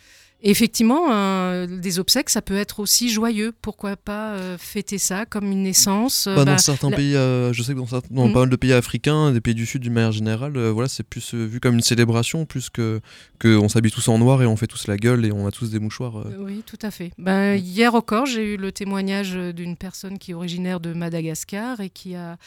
effectivement, 0.51 1.65
des 1.65 1.99
obsèques, 1.99 2.29
ça 2.29 2.41
peut 2.41 2.55
être 2.55 2.79
aussi 2.79 3.09
joyeux. 3.09 3.51
Pourquoi 3.61 3.95
pas 3.95 4.33
euh, 4.33 4.57
fêter 4.57 4.97
ça 4.97 5.25
comme 5.25 5.51
une 5.51 5.63
naissance 5.63 6.25
bah, 6.27 6.45
Dans 6.45 6.45
bah, 6.45 6.57
certains 6.57 6.91
pays, 6.91 7.15
euh, 7.15 7.53
je 7.53 7.63
sais 7.63 7.73
que 7.73 7.79
dans, 7.79 8.01
dans 8.11 8.27
hmm. 8.27 8.33
pas 8.33 8.39
mal 8.41 8.49
de 8.49 8.55
pays 8.55 8.73
africains, 8.73 9.31
des 9.31 9.41
pays 9.41 9.55
du 9.55 9.65
Sud 9.65 9.81
d'une 9.81 9.93
manière 9.93 10.11
générale, 10.11 10.55
euh, 10.57 10.71
voilà, 10.71 10.87
c'est 10.87 11.03
plus 11.03 11.33
vu 11.33 11.59
comme 11.59 11.75
une 11.75 11.81
célébration, 11.81 12.45
plus 12.45 12.69
que 12.69 13.01
qu'on 13.41 13.69
s'habille 13.69 13.91
tous 13.91 14.07
en 14.07 14.17
noir 14.17 14.41
et 14.41 14.45
on 14.45 14.55
fait 14.55 14.67
tous 14.67 14.87
la 14.87 14.97
gueule 14.97 15.25
et 15.25 15.31
on 15.31 15.47
a 15.47 15.51
tous 15.51 15.71
des 15.71 15.79
mouchoirs. 15.79 16.25
Oui, 16.39 16.63
tout 16.65 16.79
à 16.81 16.91
fait. 16.91 17.11
Ben, 17.17 17.55
hier 17.55 17.95
encore, 17.95 18.25
j'ai 18.25 18.53
eu 18.53 18.57
le 18.57 18.71
témoignage 18.71 19.33
d'une 19.33 19.75
personne 19.75 20.17
qui 20.17 20.31
est 20.31 20.35
originaire 20.35 20.79
de 20.79 20.93
Madagascar 20.93 21.79
et 21.81 21.89
qui 21.89 22.15
a 22.15 22.37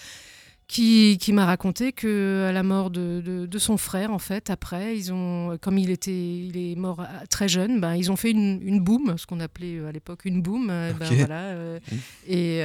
qui, 0.68 1.16
qui 1.18 1.32
m'a 1.32 1.46
raconté 1.46 1.92
que 1.92 2.44
à 2.46 2.52
la 2.52 2.62
mort 2.62 2.90
de, 2.90 3.20
de, 3.46 3.58
son 3.58 3.78
frère, 3.78 4.12
en 4.12 4.18
fait, 4.18 4.50
après, 4.50 4.96
ils 4.96 5.12
ont, 5.14 5.56
comme 5.62 5.78
il 5.78 5.90
était, 5.90 6.12
il 6.12 6.56
est 6.58 6.76
mort 6.76 7.04
très 7.30 7.48
jeune, 7.48 7.80
ben, 7.80 7.94
ils 7.94 8.12
ont 8.12 8.16
fait 8.16 8.30
une, 8.30 8.60
une 8.62 8.78
boum, 8.80 9.14
ce 9.16 9.26
qu'on 9.26 9.40
appelait 9.40 9.78
euh, 9.78 9.88
à 9.88 9.92
l'époque 9.92 10.26
une 10.26 10.42
boum. 10.42 10.68
Euh, 10.70 10.92
ben, 10.92 11.08
voilà, 11.16 11.40
euh, 11.40 11.78
mmh. 11.90 11.96
Et 12.28 12.58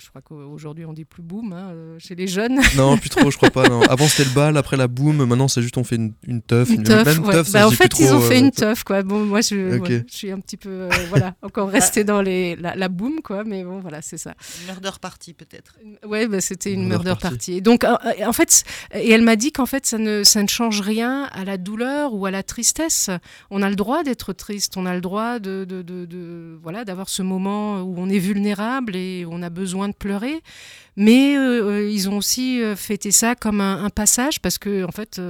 je 0.00 0.08
crois 0.08 0.22
qu'aujourd'hui 0.22 0.86
on 0.86 0.94
dit 0.94 1.04
plus 1.04 1.22
boum 1.22 1.52
hein, 1.52 1.74
chez 1.98 2.14
les 2.14 2.26
jeunes. 2.26 2.58
Non, 2.76 2.96
plus 2.96 3.10
trop, 3.10 3.30
je 3.30 3.36
crois 3.36 3.50
pas. 3.50 3.68
Non. 3.68 3.82
Avant 3.82 4.08
c'était 4.08 4.28
le 4.28 4.34
bal, 4.34 4.56
après 4.56 4.76
la 4.76 4.88
boum, 4.88 5.24
maintenant 5.26 5.46
c'est 5.46 5.62
juste 5.62 5.76
on 5.76 5.84
fait 5.84 5.96
une, 5.96 6.14
une 6.26 6.42
teuf. 6.42 6.70
Une, 6.70 6.82
teuf, 6.82 7.20
ben, 7.20 7.66
en 7.66 7.70
fait, 7.70 8.00
ils 8.00 8.12
ont 8.12 8.20
fait 8.20 8.40
une 8.40 8.50
teuf, 8.50 8.82
quoi. 8.82 9.02
Bon, 9.02 9.24
moi 9.24 9.42
je, 9.42 9.78
je 10.08 10.16
suis 10.16 10.30
un 10.30 10.40
petit 10.40 10.56
peu, 10.56 10.88
voilà, 11.10 11.34
encore 11.42 11.68
resté 11.68 12.02
dans 12.04 12.22
les, 12.22 12.56
la, 12.56 12.74
la 12.74 12.88
boum, 12.88 13.20
quoi, 13.22 13.44
mais 13.44 13.62
bon, 13.62 13.80
voilà, 13.80 14.00
c'est 14.00 14.16
ça. 14.16 14.34
Une 14.60 14.66
murder 14.72 14.90
party 15.00 15.34
peut-être. 15.34 15.76
Ouais, 16.06 16.26
ben, 16.26 16.40
c'était 16.40 16.72
une 16.72 16.93
murder 16.94 17.14
party. 17.20 17.62
Donc, 17.62 17.84
euh, 17.84 17.96
en 18.26 18.32
fait, 18.32 18.64
et 18.94 19.10
elle 19.10 19.22
m'a 19.22 19.36
dit 19.36 19.52
qu'en 19.52 19.66
fait, 19.66 19.86
ça 19.86 19.98
ne, 19.98 20.24
ça 20.24 20.42
ne 20.42 20.48
change 20.48 20.80
rien 20.80 21.28
à 21.32 21.44
la 21.44 21.56
douleur 21.56 22.14
ou 22.14 22.26
à 22.26 22.30
la 22.30 22.42
tristesse. 22.42 23.10
On 23.50 23.62
a 23.62 23.70
le 23.70 23.76
droit 23.76 24.02
d'être 24.02 24.32
triste, 24.32 24.76
on 24.76 24.86
a 24.86 24.94
le 24.94 25.00
droit 25.00 25.38
de, 25.38 25.64
de, 25.64 25.82
de, 25.82 26.58
voilà, 26.62 26.84
d'avoir 26.84 27.08
ce 27.08 27.22
moment 27.22 27.80
où 27.80 27.94
on 27.98 28.08
est 28.08 28.18
vulnérable 28.18 28.96
et 28.96 29.26
on 29.28 29.42
a 29.42 29.50
besoin 29.50 29.88
de 29.88 29.94
pleurer. 29.94 30.42
Mais 30.96 31.36
euh, 31.36 31.64
euh, 31.64 31.90
ils 31.90 32.08
ont 32.08 32.16
aussi 32.16 32.62
fêté 32.76 33.10
ça 33.10 33.34
comme 33.34 33.60
un, 33.60 33.90
passage 33.90 34.40
parce 34.40 34.58
que, 34.58 34.84
en 34.84 34.92
fait, 34.92 35.20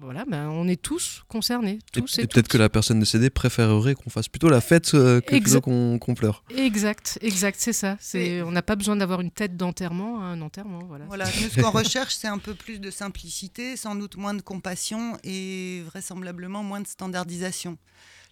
voilà, 0.00 0.24
ben, 0.24 0.48
on 0.48 0.66
est 0.68 0.80
tous 0.80 1.22
concernés. 1.28 1.78
Tous 1.92 2.18
et, 2.18 2.26
peut-être 2.26 2.48
que 2.48 2.58
la 2.58 2.68
personne 2.68 2.98
décédée 2.98 3.30
préférerait 3.30 3.94
qu'on 3.94 4.10
fasse 4.10 4.28
plutôt 4.28 4.48
la 4.48 4.60
fête 4.60 4.90
que 4.92 5.58
qu'on 5.58 6.14
pleure. 6.14 6.44
Exact, 6.56 7.18
exact, 7.20 7.58
c'est 7.60 7.72
ça. 7.72 7.96
C'est, 8.00 8.42
on 8.42 8.50
n'a 8.50 8.62
pas 8.62 8.76
besoin 8.76 8.96
d'avoir 8.96 9.20
une 9.20 9.30
tête 9.30 9.56
d'enterrement, 9.56 10.22
un 10.22 10.40
enterrement. 10.40 10.80
Voilà. 10.88 11.04
Voilà, 11.06 11.26
ce 11.26 11.60
qu'on 11.60 11.70
recherche, 11.70 12.14
c'est 12.14 12.28
un 12.28 12.38
peu 12.38 12.54
plus 12.54 12.80
de 12.80 12.90
simplicité, 12.90 13.76
sans 13.76 13.94
doute 13.94 14.16
moins 14.16 14.34
de 14.34 14.42
compassion 14.42 15.18
et 15.24 15.82
vraisemblablement 15.86 16.62
moins 16.62 16.80
de 16.80 16.86
standardisation. 16.86 17.76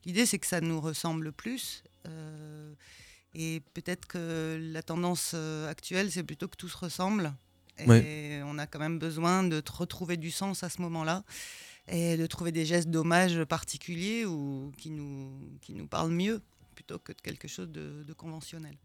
L'idée, 0.07 0.27
c'est 0.27 0.39
que 0.39 0.47
ça 0.47 0.61
nous 0.61 0.81
ressemble 0.81 1.33
plus. 1.33 1.83
Et 3.35 3.63
peut-être 3.75 4.07
que 4.07 4.59
la 4.73 4.83
tendance 4.83 5.33
euh, 5.35 5.69
actuelle, 5.69 6.11
c'est 6.11 6.23
plutôt 6.23 6.49
que 6.49 6.57
tout 6.57 6.69
se 6.69 6.77
ressemble. 6.77 7.35
Et 7.79 8.41
on 8.45 8.59
a 8.59 8.67
quand 8.67 8.81
même 8.81 8.99
besoin 8.99 9.45
de 9.45 9.63
retrouver 9.73 10.17
du 10.17 10.33
sens 10.33 10.65
à 10.65 10.69
ce 10.69 10.83
moment-là 10.83 11.23
et 11.87 12.17
de 12.17 12.27
trouver 12.27 12.51
des 12.51 12.67
gestes 12.67 12.89
d'hommage 12.89 13.45
particuliers 13.45 14.25
ou 14.25 14.73
qui 14.77 14.91
nous, 14.91 15.31
qui 15.61 15.75
nous 15.75 15.87
parlent 15.87 16.11
mieux 16.11 16.43
plutôt 16.75 16.99
que 16.99 17.13
de 17.13 17.21
quelque 17.21 17.47
chose 17.47 17.71
de 17.71 18.13
conventionnel. 18.15 18.77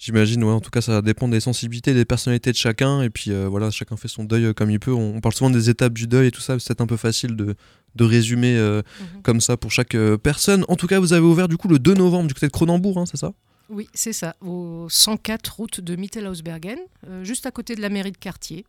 J'imagine, 0.00 0.42
ouais, 0.44 0.52
en 0.52 0.62
tout 0.62 0.70
cas, 0.70 0.80
ça 0.80 1.02
dépend 1.02 1.28
des 1.28 1.40
sensibilités, 1.40 1.92
des 1.92 2.06
personnalités 2.06 2.50
de 2.52 2.56
chacun. 2.56 3.02
Et 3.02 3.10
puis 3.10 3.32
euh, 3.32 3.48
voilà, 3.48 3.70
chacun 3.70 3.98
fait 3.98 4.08
son 4.08 4.24
deuil 4.24 4.46
euh, 4.46 4.54
comme 4.54 4.70
il 4.70 4.80
peut. 4.80 4.94
On, 4.94 5.20
parle 5.20 5.34
souvent 5.34 5.50
des 5.50 5.68
étapes 5.68 5.92
du 5.92 6.06
deuil 6.06 6.28
et 6.28 6.30
tout 6.30 6.40
ça. 6.40 6.58
C'est 6.58 6.80
un 6.80 6.86
peu 6.86 6.96
facile 6.96 7.36
de, 7.36 7.54
de 7.96 8.04
résumer 8.04 8.56
euh, 8.56 8.80
mhm. 8.98 9.22
comme 9.22 9.42
ça 9.42 9.58
pour 9.58 9.70
chaque 9.70 9.94
personne. 10.22 10.64
En 10.68 10.76
tout 10.76 10.86
cas, 10.86 10.98
vous 11.00 11.12
avez 11.12 11.26
ouvert 11.26 11.48
du 11.48 11.58
coup 11.58 11.68
le 11.68 11.78
2 11.78 11.92
novembre 11.92 12.28
du 12.28 12.34
côté 12.34 12.46
de 12.46 12.52
Cronenbourg, 12.52 12.96
hein, 12.96 13.04
c'est 13.04 13.18
ça? 13.18 13.34
Oui, 13.70 13.88
c'est 13.94 14.12
ça, 14.12 14.34
au 14.40 14.88
104 14.90 15.48
route 15.56 15.80
de 15.80 15.96
Mittelhausbergen, 15.96 16.78
juste 17.22 17.46
à 17.46 17.50
côté 17.50 17.74
de 17.76 17.80
la 17.80 17.88
mairie 17.88 18.12
de 18.12 18.16
quartier. 18.16 18.64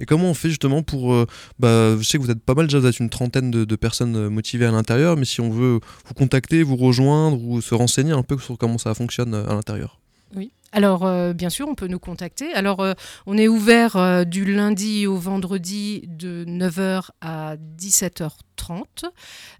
Et 0.00 0.06
comment 0.06 0.30
on 0.30 0.34
fait 0.34 0.48
justement 0.48 0.82
pour... 0.82 1.14
euh, 1.14 1.26
bah, 1.58 1.96
je 1.96 2.02
sais 2.02 2.18
que 2.18 2.22
vous 2.22 2.30
êtes 2.30 2.42
pas 2.42 2.54
mal 2.54 2.66
déjà, 2.66 2.80
vous 2.80 2.86
êtes 2.86 2.98
une 2.98 3.10
trentaine 3.10 3.50
de, 3.50 3.64
de 3.64 3.76
personnes 3.76 4.16
euh, 4.16 4.28
motivées 4.28 4.66
à 4.66 4.72
l'intérieur, 4.72 5.16
mais 5.16 5.24
si 5.24 5.40
on 5.40 5.50
veut 5.50 5.78
vous 6.06 6.14
contacter, 6.14 6.62
vous 6.62 6.76
rejoindre 6.76 7.40
ou 7.40 7.60
se 7.60 7.74
renseigner 7.74 8.12
un 8.12 8.22
peu 8.22 8.36
sur 8.38 8.58
comment 8.58 8.78
ça 8.78 8.92
fonctionne 8.94 9.34
euh, 9.34 9.48
à 9.48 9.54
l'intérieur. 9.54 10.00
Oui. 10.34 10.50
Alors, 10.74 11.06
euh, 11.06 11.32
bien 11.32 11.50
sûr, 11.50 11.68
on 11.68 11.76
peut 11.76 11.86
nous 11.86 12.00
contacter. 12.00 12.52
Alors, 12.52 12.80
euh, 12.80 12.94
on 13.26 13.38
est 13.38 13.46
ouvert 13.46 13.94
euh, 13.94 14.24
du 14.24 14.44
lundi 14.44 15.06
au 15.06 15.16
vendredi 15.16 16.02
de 16.08 16.44
9h 16.48 17.10
à 17.20 17.54
17h30. 17.78 19.04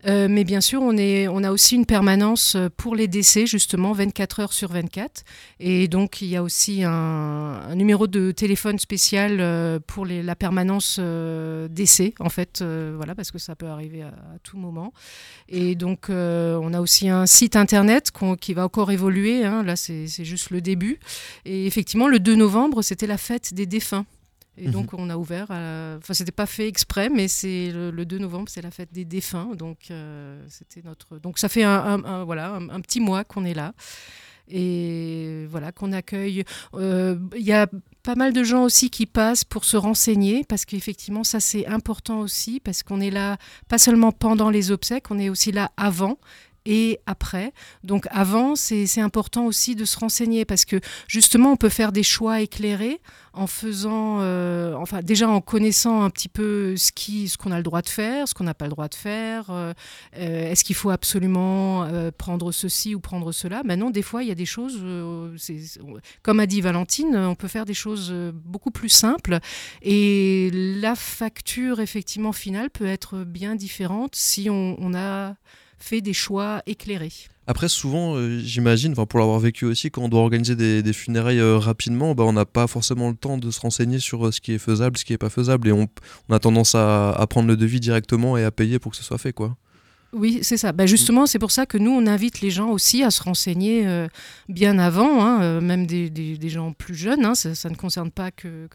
Euh, 0.06 0.26
mais 0.28 0.42
bien 0.42 0.60
sûr, 0.60 0.82
on, 0.82 0.96
a 0.96 1.50
aussi 1.52 1.76
une 1.76 1.86
permanence 1.86 2.56
pour 2.76 2.96
les 2.96 3.06
décès, 3.06 3.46
justement, 3.46 3.92
24 3.92 4.40
heures 4.40 4.52
sur 4.52 4.72
24. 4.72 5.22
Et 5.60 5.86
donc, 5.86 6.20
il 6.20 6.28
y 6.28 6.36
a 6.36 6.42
aussi 6.42 6.82
un, 6.82 7.76
numéro 7.76 8.08
de 8.08 8.32
téléphone 8.32 8.80
spécial 8.80 9.80
pour 9.86 10.06
la 10.06 10.34
permanence 10.34 10.98
décès, 11.70 12.14
en 12.18 12.30
fait, 12.30 12.62
voilà, 12.62 13.14
parce 13.14 13.30
que 13.30 13.38
ça 13.38 13.54
peut 13.54 13.66
arriver 13.66 14.02
à, 14.02 14.12
tout 14.42 14.56
moment. 14.56 14.92
Et 15.48 15.74
donc, 15.74 16.06
on 16.08 16.72
a 16.72 16.80
aussi 16.80 17.08
un 17.08 17.26
site 17.26 17.56
internet 17.56 18.10
qui 18.40 18.54
va 18.54 18.64
encore 18.64 18.90
évoluer. 18.90 19.44
hein. 19.44 19.62
Là, 19.64 19.76
c'est 19.76 20.06
juste 20.24 20.50
le 20.50 20.60
début. 20.60 20.98
Et 21.44 21.66
effectivement, 21.66 22.08
le 22.08 22.18
2 22.18 22.34
novembre, 22.34 22.82
c'était 22.82 23.06
la 23.06 23.18
fête 23.18 23.54
des 23.54 23.66
défunts. 23.66 24.06
Et 24.56 24.66
Mhm. 24.66 24.72
donc, 24.72 24.94
on 24.94 25.10
a 25.10 25.16
ouvert. 25.16 25.50
à- 25.50 25.96
Enfin, 25.98 26.14
c'était 26.14 26.30
pas 26.30 26.46
fait 26.46 26.68
exprès, 26.68 27.08
mais 27.08 27.26
c'est 27.26 27.72
le, 27.72 27.90
le 27.90 28.04
2 28.06 28.18
novembre, 28.18 28.48
c'est 28.48 28.62
la 28.62 28.70
fête 28.70 28.92
des 28.92 29.04
défunts. 29.04 29.50
Donc, 29.56 29.78
euh, 29.90 30.40
c'était 30.48 30.80
notre. 30.84 31.18
Donc, 31.18 31.38
ça 31.38 31.48
fait 31.48 31.64
un, 31.64 31.72
un- 31.72 32.04
un- 32.04 32.24
voilà, 32.24 32.52
un, 32.54 32.68
un 32.68 32.80
petit 32.80 33.00
mois 33.00 33.24
qu'on 33.24 33.44
est 33.44 33.54
là. 33.54 33.74
Et 34.48 35.46
voilà, 35.50 35.72
qu'on 35.72 35.92
accueille. 35.92 36.44
Euh, 36.74 37.16
Il 37.36 37.42
y 37.42 37.52
a 37.52 37.66
pas 38.02 38.14
mal 38.14 38.32
de 38.32 38.44
gens 38.44 38.62
aussi 38.64 38.90
qui 38.90 39.06
passent 39.06 39.44
pour 39.44 39.64
se 39.64 39.76
renseigner, 39.76 40.44
parce 40.48 40.64
qu'effectivement, 40.66 41.24
ça, 41.24 41.40
c'est 41.40 41.66
important 41.66 42.20
aussi, 42.20 42.60
parce 42.60 42.82
qu'on 42.82 43.00
est 43.00 43.10
là 43.10 43.38
pas 43.68 43.78
seulement 43.78 44.12
pendant 44.12 44.50
les 44.50 44.70
obsèques, 44.70 45.10
on 45.10 45.18
est 45.18 45.30
aussi 45.30 45.50
là 45.50 45.70
avant 45.76 46.18
et 46.66 47.00
après. 47.06 47.52
Donc 47.82 48.06
avant, 48.10 48.56
c'est 48.56 49.00
important 49.00 49.46
aussi 49.46 49.74
de 49.74 49.84
se 49.84 49.98
renseigner 49.98 50.44
parce 50.44 50.64
que 50.64 50.80
justement, 51.08 51.52
on 51.52 51.56
peut 51.56 51.68
faire 51.68 51.92
des 51.92 52.02
choix 52.02 52.40
éclairés 52.40 53.00
en 53.32 53.46
faisant, 53.46 54.18
euh, 54.20 54.74
enfin 54.74 55.02
déjà 55.02 55.28
en 55.28 55.40
connaissant 55.40 56.02
un 56.04 56.10
petit 56.10 56.28
peu 56.28 56.76
ce 56.76 57.36
qu'on 57.36 57.50
a 57.50 57.56
le 57.56 57.62
droit 57.62 57.82
de 57.82 57.88
faire, 57.88 58.28
ce 58.28 58.34
qu'on 58.34 58.44
n'a 58.44 58.54
pas 58.54 58.66
le 58.66 58.70
droit 58.70 58.88
de 58.88 58.94
faire. 58.94 59.50
euh, 59.50 59.72
euh, 60.16 60.50
Est-ce 60.50 60.64
qu'il 60.64 60.76
faut 60.76 60.90
absolument 60.90 61.86
prendre 62.16 62.52
ceci 62.52 62.94
ou 62.94 63.00
prendre 63.00 63.32
cela 63.32 63.62
Ben 63.64 63.78
non, 63.78 63.90
des 63.90 64.02
fois, 64.02 64.22
il 64.22 64.28
y 64.28 64.32
a 64.32 64.36
des 64.36 64.46
choses, 64.46 64.82
comme 66.22 66.40
a 66.40 66.46
dit 66.46 66.60
Valentine, 66.60 67.16
on 67.16 67.34
peut 67.34 67.48
faire 67.48 67.64
des 67.64 67.74
choses 67.74 68.14
beaucoup 68.32 68.70
plus 68.70 68.88
simples 68.88 69.38
et 69.82 70.50
la 70.52 70.94
facture 70.94 71.80
effectivement 71.80 72.32
finale 72.32 72.70
peut 72.70 72.86
être 72.86 73.24
bien 73.24 73.56
différente 73.56 74.14
si 74.14 74.48
on 74.50 74.94
a 74.94 75.34
fait 75.84 76.00
des 76.00 76.14
choix 76.14 76.62
éclairés. 76.66 77.12
Après, 77.46 77.68
souvent, 77.68 78.16
euh, 78.16 78.38
j'imagine, 78.38 78.94
pour 78.94 79.18
l'avoir 79.18 79.38
vécu 79.38 79.66
aussi, 79.66 79.90
quand 79.90 80.02
on 80.02 80.08
doit 80.08 80.20
organiser 80.20 80.56
des, 80.56 80.82
des 80.82 80.92
funérailles 80.94 81.40
euh, 81.40 81.58
rapidement, 81.58 82.14
bah, 82.14 82.24
on 82.24 82.32
n'a 82.32 82.46
pas 82.46 82.66
forcément 82.66 83.10
le 83.10 83.16
temps 83.16 83.36
de 83.36 83.50
se 83.50 83.60
renseigner 83.60 83.98
sur 83.98 84.26
euh, 84.26 84.32
ce 84.32 84.40
qui 84.40 84.52
est 84.54 84.58
faisable, 84.58 84.96
ce 84.96 85.04
qui 85.04 85.12
n'est 85.12 85.18
pas 85.18 85.28
faisable, 85.28 85.68
et 85.68 85.72
on, 85.72 85.86
on 86.30 86.34
a 86.34 86.38
tendance 86.38 86.74
à, 86.74 87.10
à 87.12 87.26
prendre 87.26 87.48
le 87.48 87.56
devis 87.58 87.80
directement 87.80 88.38
et 88.38 88.44
à 88.44 88.50
payer 88.50 88.78
pour 88.78 88.92
que 88.92 88.96
ce 88.96 89.04
soit 89.04 89.18
fait, 89.18 89.34
quoi. 89.34 89.56
Oui, 90.14 90.40
c'est 90.42 90.56
ça. 90.56 90.72
Ben 90.72 90.86
justement, 90.86 91.26
c'est 91.26 91.40
pour 91.40 91.50
ça 91.50 91.66
que 91.66 91.76
nous, 91.76 91.90
on 91.90 92.06
invite 92.06 92.40
les 92.40 92.50
gens 92.50 92.70
aussi 92.70 93.02
à 93.02 93.10
se 93.10 93.22
renseigner 93.22 93.86
euh, 93.86 94.06
bien 94.48 94.78
avant, 94.78 95.24
hein, 95.24 95.42
euh, 95.42 95.60
même 95.60 95.86
des, 95.86 96.48
gens 96.48 96.72
plus 96.72 96.94
jeunes. 96.94 97.24
hein, 97.24 97.34
ça, 97.34 97.68
ne 97.68 97.74
concerne 97.74 98.12
pas 98.12 98.30
que, 98.30 98.68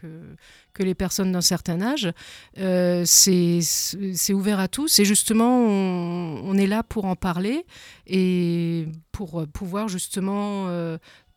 les 0.79 0.96
personnes 0.96 1.31
d'un 1.31 1.41
certain 1.41 1.81
âge. 1.81 2.12
Euh, 2.58 3.03
c'est 3.05 4.34
ouvert 4.34 4.60
à 4.60 4.67
tous. 4.67 5.00
Et 5.00 5.05
justement, 5.05 5.65
on, 5.65 6.58
est 6.58 6.67
là 6.67 6.84
pour 6.84 7.05
en 7.05 7.15
parler 7.15 7.65
et 8.05 8.88
pour 9.12 9.46
pouvoir 9.48 9.88
justement 9.88 10.67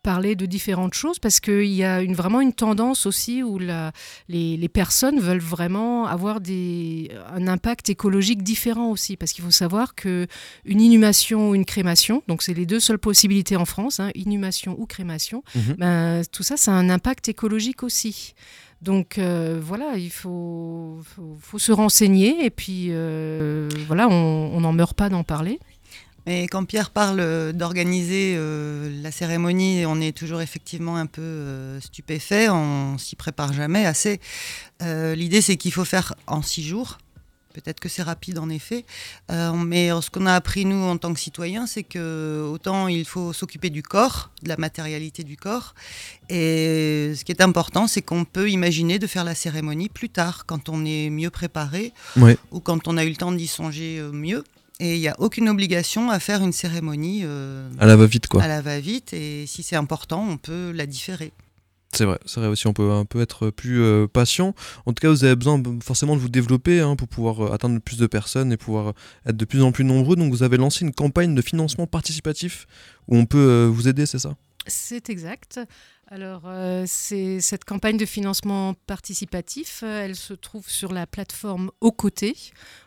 parler 0.03 0.35
de 0.35 0.45
différentes 0.45 0.93
choses 0.93 1.17
parce 1.17 1.39
qu'il 1.39 1.65
y 1.73 1.83
a 1.83 2.01
une, 2.01 2.13
vraiment 2.13 2.41
une 2.41 2.53
tendance 2.53 3.05
aussi 3.07 3.41
où 3.41 3.57
la, 3.57 3.91
les, 4.29 4.57
les 4.57 4.69
personnes 4.69 5.19
veulent 5.19 5.39
vraiment 5.39 6.05
avoir 6.05 6.41
des, 6.41 7.09
un 7.33 7.47
impact 7.47 7.89
écologique 7.89 8.43
différent 8.43 8.91
aussi. 8.91 9.17
Parce 9.17 9.31
qu'il 9.33 9.43
faut 9.43 9.49
savoir 9.51 9.95
que 9.95 10.27
une 10.65 10.81
inhumation 10.81 11.49
ou 11.49 11.55
une 11.55 11.65
crémation, 11.65 12.21
donc 12.27 12.43
c'est 12.43 12.53
les 12.53 12.65
deux 12.67 12.79
seules 12.79 12.99
possibilités 12.99 13.55
en 13.55 13.65
France, 13.65 13.99
hein, 13.99 14.11
inhumation 14.13 14.75
ou 14.79 14.85
crémation, 14.85 15.43
Mhm. 15.55 15.75
ben, 15.79 16.21
tout 16.31 16.43
ça, 16.43 16.57
ça 16.57 16.71
a 16.71 16.75
un 16.75 16.89
impact 16.89 17.29
écologique 17.29 17.81
aussi. 17.83 18.33
Donc 18.81 19.17
euh, 19.17 19.61
voilà, 19.63 19.95
il 19.95 20.09
faut, 20.11 20.99
faut, 21.03 21.37
faut 21.39 21.59
se 21.59 21.71
renseigner 21.71 22.43
et 22.45 22.49
puis 22.49 22.87
euh, 22.89 23.69
voilà, 23.87 24.09
on 24.09 24.59
n'en 24.59 24.73
meurt 24.73 24.93
pas 24.97 25.07
d'en 25.07 25.23
parler. 25.23 25.59
Mais 26.25 26.47
quand 26.47 26.63
Pierre 26.65 26.89
parle 26.89 27.19
euh, 27.19 27.51
d'organiser 27.51 28.35
euh, 28.37 28.89
la 29.01 29.11
cérémonie, 29.11 29.85
on 29.85 29.99
est 29.99 30.15
toujours 30.15 30.41
effectivement 30.41 30.95
un 30.95 31.05
peu 31.05 31.21
euh, 31.21 31.81
stupéfait, 31.81 32.49
on 32.49 32.97
s'y 32.97 33.15
prépare 33.15 33.51
jamais 33.51 33.85
assez. 33.85 34.21
Euh, 34.81 35.15
L'idée, 35.15 35.41
c'est 35.41 35.57
qu'il 35.57 35.73
faut 35.73 35.85
faire 35.85 36.15
en 36.27 36.41
six 36.41 36.63
jours. 36.63 36.97
Peut-être 37.53 37.79
que 37.79 37.87
c'est 37.87 38.01
rapide 38.01 38.39
en 38.39 38.49
effet, 38.49 38.83
mais 39.29 39.89
ce 40.01 40.09
qu'on 40.09 40.25
a 40.25 40.33
appris 40.33 40.65
nous 40.65 40.83
en 40.85 40.97
tant 40.97 41.13
que 41.13 41.19
citoyens, 41.19 41.67
c'est 41.67 41.83
que 41.83 42.49
autant 42.51 42.87
il 42.87 43.05
faut 43.05 43.31
s'occuper 43.31 43.69
du 43.69 43.83
corps, 43.83 44.31
de 44.41 44.49
la 44.49 44.57
matérialité 44.57 45.23
du 45.23 45.37
corps, 45.37 45.75
et 46.29 47.13
ce 47.15 47.23
qui 47.23 47.31
est 47.31 47.41
important, 47.41 47.85
c'est 47.87 48.01
qu'on 48.01 48.25
peut 48.25 48.49
imaginer 48.49 48.97
de 48.97 49.05
faire 49.05 49.23
la 49.23 49.35
cérémonie 49.35 49.87
plus 49.87 50.09
tard, 50.09 50.47
quand 50.47 50.67
on 50.67 50.83
est 50.83 51.11
mieux 51.11 51.29
préparé, 51.29 51.93
Ouais. 52.17 52.37
ou 52.49 52.59
quand 52.59 52.87
on 52.87 52.97
a 52.97 53.03
eu 53.05 53.09
le 53.09 53.17
temps 53.17 53.31
d'y 53.31 53.45
songer 53.45 54.01
mieux. 54.11 54.43
Et 54.79 54.95
il 54.95 54.99
n'y 54.99 55.07
a 55.07 55.15
aucune 55.19 55.49
obligation 55.49 56.09
à 56.09 56.19
faire 56.19 56.41
une 56.43 56.51
cérémonie 56.51 57.21
euh, 57.23 57.69
À 57.79 57.85
la 57.85 57.95
va-vite, 57.95 58.27
quoi. 58.27 58.41
à 58.43 58.47
la 58.47 58.61
va-vite. 58.61 59.13
Et 59.13 59.45
si 59.47 59.61
c'est 59.63 59.75
important, 59.75 60.25
on 60.27 60.37
peut 60.37 60.71
la 60.71 60.85
différer. 60.85 61.31
C'est 61.95 62.05
vrai, 62.05 62.17
c'est 62.25 62.39
vrai 62.39 62.49
aussi, 62.49 62.65
on 62.65 62.73
peut 62.73 62.89
un 62.91 63.05
peu 63.05 63.21
être 63.21 63.51
plus 63.51 63.83
euh, 63.83 64.07
patient. 64.07 64.55
En 64.87 64.93
tout 64.93 65.01
cas, 65.01 65.09
vous 65.09 65.23
avez 65.25 65.35
besoin 65.35 65.59
b- 65.59 65.79
forcément 65.83 66.15
de 66.15 66.21
vous 66.21 66.27
développer 66.29 66.79
hein, 66.79 66.95
pour 66.95 67.07
pouvoir 67.07 67.45
euh, 67.45 67.51
atteindre 67.53 67.79
plus 67.79 67.97
de 67.97 68.07
personnes 68.07 68.51
et 68.51 68.57
pouvoir 68.57 68.87
euh, 68.87 68.93
être 69.29 69.37
de 69.37 69.45
plus 69.45 69.61
en 69.61 69.71
plus 69.71 69.83
nombreux. 69.83 70.15
Donc, 70.15 70.31
vous 70.33 70.41
avez 70.41 70.57
lancé 70.57 70.83
une 70.85 70.91
campagne 70.91 71.35
de 71.35 71.41
financement 71.43 71.85
participatif 71.85 72.65
où 73.07 73.15
on 73.15 73.27
peut 73.27 73.37
euh, 73.37 73.67
vous 73.71 73.87
aider, 73.87 74.07
c'est 74.07 74.17
ça? 74.17 74.35
C'est 74.65 75.11
exact. 75.11 75.59
Alors, 76.13 76.43
euh, 76.45 76.83
c'est 76.85 77.41
cette 77.41 77.65
campagne 77.65 77.97
de 77.97 78.05
financement 78.05 78.75
participatif, 78.85 79.79
euh, 79.81 80.05
elle 80.05 80.15
se 80.15 80.35
trouve 80.35 80.69
sur 80.69 80.93
la 80.93 81.07
plateforme 81.07 81.71
Au 81.81 81.91
Côté. 81.91 82.35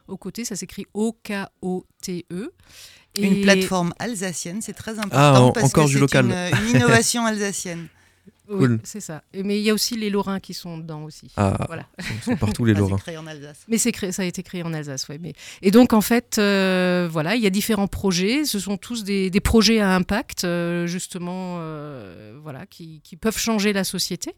Au 0.06 0.16
Côté, 0.16 0.45
ça 0.45 0.54
s'écrit 0.54 0.87
O-K-O-T-E. 0.95 2.52
Une 3.18 3.40
plateforme 3.42 3.92
alsacienne, 3.99 4.62
c'est 4.62 4.75
très 4.75 4.92
important 5.00 5.16
Ah, 5.18 5.40
en- 5.42 5.50
parce 5.50 5.66
encore 5.66 5.87
que 5.87 5.90
du 5.90 5.99
c'est 5.99 6.18
une 6.21 6.68
innovation 6.76 7.26
alsacienne. 7.26 7.88
Oui, 8.49 8.79
c'est 8.85 9.00
ça. 9.00 9.23
Mais 9.35 9.59
il 9.59 9.65
y 9.65 9.71
a 9.71 9.75
aussi 9.75 9.97
les 9.97 10.11
Lorrains 10.11 10.41
qui 10.41 10.55
sont 10.55 10.79
dedans 10.79 11.03
aussi. 11.05 11.33
Ah, 11.37 11.57
Voilà. 11.67 11.87
ils 11.99 12.23
sont 12.23 12.37
partout 12.37 12.65
les 12.65 12.75
Lorrains. 12.81 12.97
créé 12.99 13.17
en 13.19 13.26
Alsace. 13.26 13.65
Mais 13.69 13.79
c'est 13.79 13.93
créé, 13.93 14.12
ça 14.12 14.23
a 14.23 14.25
été 14.25 14.43
créé 14.43 14.62
en 14.62 14.73
Alsace. 14.73 15.07
Mais... 15.21 15.33
Et 15.62 15.71
donc, 15.71 15.93
en 15.93 16.00
fait, 16.00 16.37
euh, 16.38 17.09
voilà, 17.11 17.35
il 17.37 17.43
y 17.43 17.47
a 17.47 17.50
différents 17.50 17.88
projets. 17.88 18.45
Ce 18.45 18.59
sont 18.59 18.76
tous 18.76 19.05
des, 19.05 19.31
des 19.31 19.41
projets 19.41 19.81
à 19.81 19.95
impact, 19.95 20.45
euh, 20.45 20.87
justement, 20.87 21.57
euh, 21.61 22.37
voilà, 22.43 22.67
qui, 22.67 23.00
qui 23.03 23.17
peuvent 23.17 23.38
changer 23.38 23.73
la 23.73 23.85
société. 23.85 24.35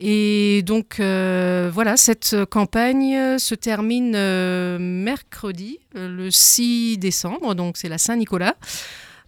Et 0.00 0.62
donc, 0.64 1.00
euh, 1.00 1.70
voilà, 1.72 1.96
cette 1.96 2.36
campagne 2.50 3.38
se 3.38 3.54
termine 3.54 4.12
euh, 4.14 4.78
mercredi, 4.78 5.78
euh, 5.96 6.08
le 6.08 6.30
6 6.30 6.98
décembre, 6.98 7.54
donc 7.54 7.76
c'est 7.76 7.88
la 7.88 7.98
Saint-Nicolas. 7.98 8.56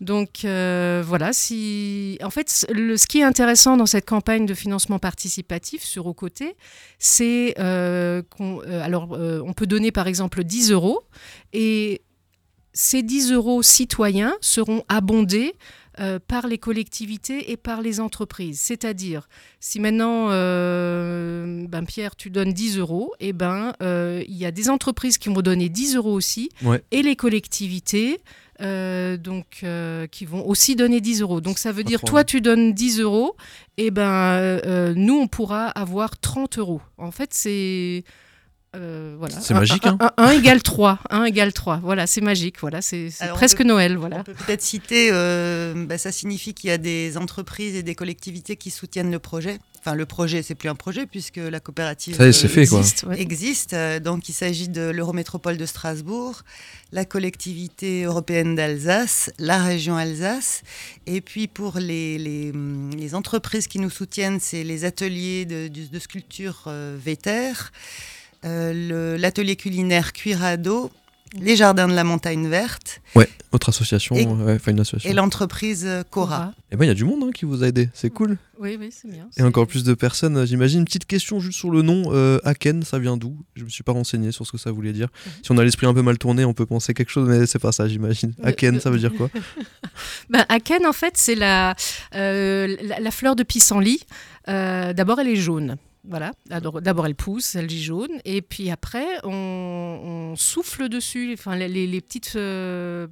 Donc 0.00 0.44
euh, 0.44 1.02
voilà, 1.04 1.32
si 1.32 2.18
en 2.22 2.30
fait 2.30 2.66
le, 2.72 2.96
ce 2.96 3.06
qui 3.06 3.20
est 3.20 3.22
intéressant 3.22 3.76
dans 3.76 3.86
cette 3.86 4.06
campagne 4.06 4.46
de 4.46 4.54
financement 4.54 4.98
participatif 4.98 5.82
sur 5.82 6.06
aux 6.06 6.14
côtés, 6.14 6.56
c'est 6.98 7.54
euh, 7.58 8.22
qu'on 8.30 8.62
euh, 8.66 9.52
peut 9.54 9.66
donner 9.66 9.92
par 9.92 10.06
exemple 10.06 10.42
10 10.42 10.70
euros 10.72 11.02
et 11.52 12.00
ces 12.72 13.02
10 13.02 13.32
euros 13.32 13.62
citoyens 13.62 14.34
seront 14.40 14.84
abondés 14.88 15.54
euh, 16.00 16.18
par 16.26 16.46
les 16.46 16.58
collectivités 16.58 17.50
et 17.50 17.56
par 17.56 17.82
les 17.82 18.00
entreprises. 18.00 18.58
C'est-à-dire, 18.60 19.28
si 19.60 19.80
maintenant, 19.80 20.28
euh, 20.30 21.66
ben 21.68 21.84
Pierre, 21.84 22.16
tu 22.16 22.30
donnes 22.30 22.52
10 22.52 22.78
euros, 22.78 23.12
et 23.20 23.32
ben 23.32 23.72
euh, 23.82 24.22
il 24.28 24.36
y 24.36 24.46
a 24.46 24.50
des 24.50 24.70
entreprises 24.70 25.18
qui 25.18 25.28
vont 25.28 25.42
donner 25.42 25.68
10 25.68 25.96
euros 25.96 26.12
aussi, 26.12 26.48
Ouais. 26.62 26.82
et 26.90 27.02
les 27.02 27.16
collectivités. 27.16 28.18
euh, 28.62 29.16
donc, 29.16 29.60
euh, 29.62 30.06
qui 30.06 30.26
vont 30.26 30.46
aussi 30.46 30.76
donner 30.76 31.00
10 31.00 31.22
euros. 31.22 31.40
Donc, 31.40 31.58
ça 31.58 31.72
veut 31.72 31.82
dire, 31.82 32.02
toi, 32.02 32.24
tu 32.24 32.42
donnes 32.42 32.74
10 32.74 33.00
euros, 33.00 33.34
et 33.78 33.90
ben, 33.90 34.02
euh, 34.10 34.60
euh, 34.66 34.92
nous, 34.94 35.14
on 35.18 35.28
pourra 35.28 35.68
avoir 35.68 36.18
30 36.20 36.58
euros. 36.58 36.82
En 36.98 37.10
fait, 37.10 37.32
c'est 37.32 38.04
Euh, 38.76 39.16
voilà. 39.18 39.40
C'est 39.40 39.52
magique, 39.52 39.84
hein 39.84 39.98
1 40.16 40.30
égale 40.30 40.62
3. 40.62 41.00
1 41.10 41.24
égale 41.24 41.52
3. 41.52 41.80
Voilà, 41.82 42.06
c'est 42.06 42.20
magique. 42.20 42.60
Voilà, 42.60 42.80
c'est 42.80 43.08
on 43.22 43.34
presque 43.34 43.58
peut- 43.58 43.64
Noël. 43.64 43.96
On 43.96 44.00
Voilà. 44.00 44.22
peut 44.22 44.32
peut-être 44.34 44.62
citer, 44.62 45.08
euh, 45.12 45.74
bah, 45.86 45.98
ça 45.98 46.12
signifie 46.12 46.54
qu'il 46.54 46.70
y 46.70 46.72
a 46.72 46.78
des 46.78 47.16
entreprises 47.16 47.74
et 47.74 47.82
des 47.82 47.96
collectivités 47.96 48.54
qui 48.54 48.70
soutiennent 48.70 49.10
le 49.10 49.18
projet. 49.18 49.58
Enfin, 49.80 49.94
le 49.96 50.06
projet, 50.06 50.42
c'est 50.42 50.54
plus 50.54 50.68
un 50.68 50.74
projet 50.76 51.06
puisque 51.06 51.38
la 51.38 51.58
coopérative 51.58 52.16
Ça 52.16 52.22
euh, 52.24 52.32
fait, 52.32 52.66
quoi. 52.66 52.78
Existe, 52.78 53.04
ouais. 53.08 53.20
existe. 53.20 53.72
Euh, 53.72 53.98
Donc, 53.98 54.28
il 54.28 54.34
s'agit 54.34 54.68
de 54.68 54.82
l'Eurométropole 54.90 55.56
de 55.56 55.66
Strasbourg, 55.66 56.42
la 56.92 57.04
collectivité 57.04 58.04
européenne 58.04 58.54
d'Alsace, 58.54 59.32
la 59.38 59.58
région 59.58 59.96
Alsace. 59.96 60.62
Et 61.06 61.20
puis, 61.22 61.48
pour 61.48 61.78
les, 61.78 62.18
les, 62.18 62.52
les 62.96 63.14
entreprises 63.16 63.66
qui 63.66 63.80
nous 63.80 63.90
soutiennent, 63.90 64.38
c'est 64.38 64.62
les 64.62 64.84
ateliers 64.84 65.44
de, 65.44 65.66
de- 65.66 65.86
de 65.86 65.98
sculpture 65.98 66.64
euh, 66.68 66.96
Véter, 67.02 67.52
euh, 68.44 69.16
l'atelier 69.18 69.56
culinaire 69.56 70.12
Cuirado, 70.12 70.90
les 71.40 71.54
jardins 71.56 71.86
de 71.86 71.94
la 71.94 72.02
montagne 72.04 72.48
verte 72.48 73.00
Votre 73.52 73.68
association, 73.68 74.16
Et- 74.16 74.26
ouais, 74.26 74.54
enfin 74.54 74.70
une 74.72 74.80
association. 74.80 75.10
et 75.10 75.12
l'entreprise 75.14 75.88
Cora. 76.10 76.52
Eh 76.72 76.76
ben, 76.76 76.84
il 76.84 76.88
y 76.88 76.90
a 76.90 76.94
du 76.94 77.04
monde 77.04 77.22
hein, 77.24 77.30
qui 77.34 77.44
vous 77.44 77.62
a 77.64 77.68
aidé, 77.68 77.88
c'est 77.94 78.10
cool. 78.10 78.36
Oui, 78.60 78.76
oui, 78.78 78.90
c'est 78.92 79.10
bien. 79.10 79.28
Et 79.36 79.42
encore 79.42 79.66
plus 79.66 79.82
de 79.84 79.94
personnes, 79.94 80.36
euh, 80.36 80.46
j'imagine. 80.46 80.80
Une 80.80 80.84
petite 80.84 81.06
question 81.06 81.40
juste 81.40 81.58
sur 81.58 81.70
le 81.70 81.82
nom, 81.82 82.12
euh, 82.12 82.38
Aken, 82.44 82.82
ça 82.84 82.98
vient 82.98 83.16
d'où? 83.16 83.36
Je 83.56 83.64
me 83.64 83.68
suis 83.68 83.82
pas 83.82 83.90
renseigné 83.92 84.30
sur 84.32 84.46
ce 84.46 84.52
que 84.52 84.58
ça 84.58 84.70
voulait 84.70 84.92
dire. 84.92 85.08
Mhm. 85.26 85.32
Si 85.44 85.50
on 85.52 85.58
a 85.58 85.64
l'esprit 85.64 85.86
un 85.86 85.94
peu 85.94 86.02
mal 86.02 86.18
tourné, 86.18 86.44
on 86.44 86.52
peut 86.54 86.66
penser 86.66 86.94
quelque 86.94 87.10
chose, 87.10 87.28
mais 87.28 87.46
c'est 87.46 87.58
pas 87.58 87.72
ça, 87.72 87.88
j'imagine. 87.88 88.34
Aken, 88.42 88.78
ça 88.80 88.90
veut 88.90 88.98
dire 88.98 89.12
quoi? 89.16 89.30
Ben, 90.30 90.44
Aken, 90.48 90.86
en 90.86 90.92
fait, 90.92 91.14
c'est 91.16 91.34
la, 91.34 91.74
euh, 92.14 92.76
la, 92.82 93.00
la 93.00 93.10
fleur 93.10 93.34
de 93.36 93.42
pissenlit. 93.42 94.00
Euh, 94.48 94.92
D'abord, 94.92 95.18
elle 95.20 95.28
est 95.28 95.36
jaune. 95.36 95.76
Voilà. 96.08 96.32
D'abord, 96.48 97.06
elle 97.06 97.14
pousse, 97.14 97.54
elle 97.54 97.66
est 97.70 97.76
jaune. 97.76 98.10
Et 98.24 98.40
puis 98.40 98.70
après, 98.70 99.06
on, 99.22 99.30
on 100.32 100.36
souffle 100.36 100.88
dessus. 100.88 101.34
Enfin, 101.34 101.56
les, 101.56 102.00
petites. 102.00 102.32
euh, 102.36 103.06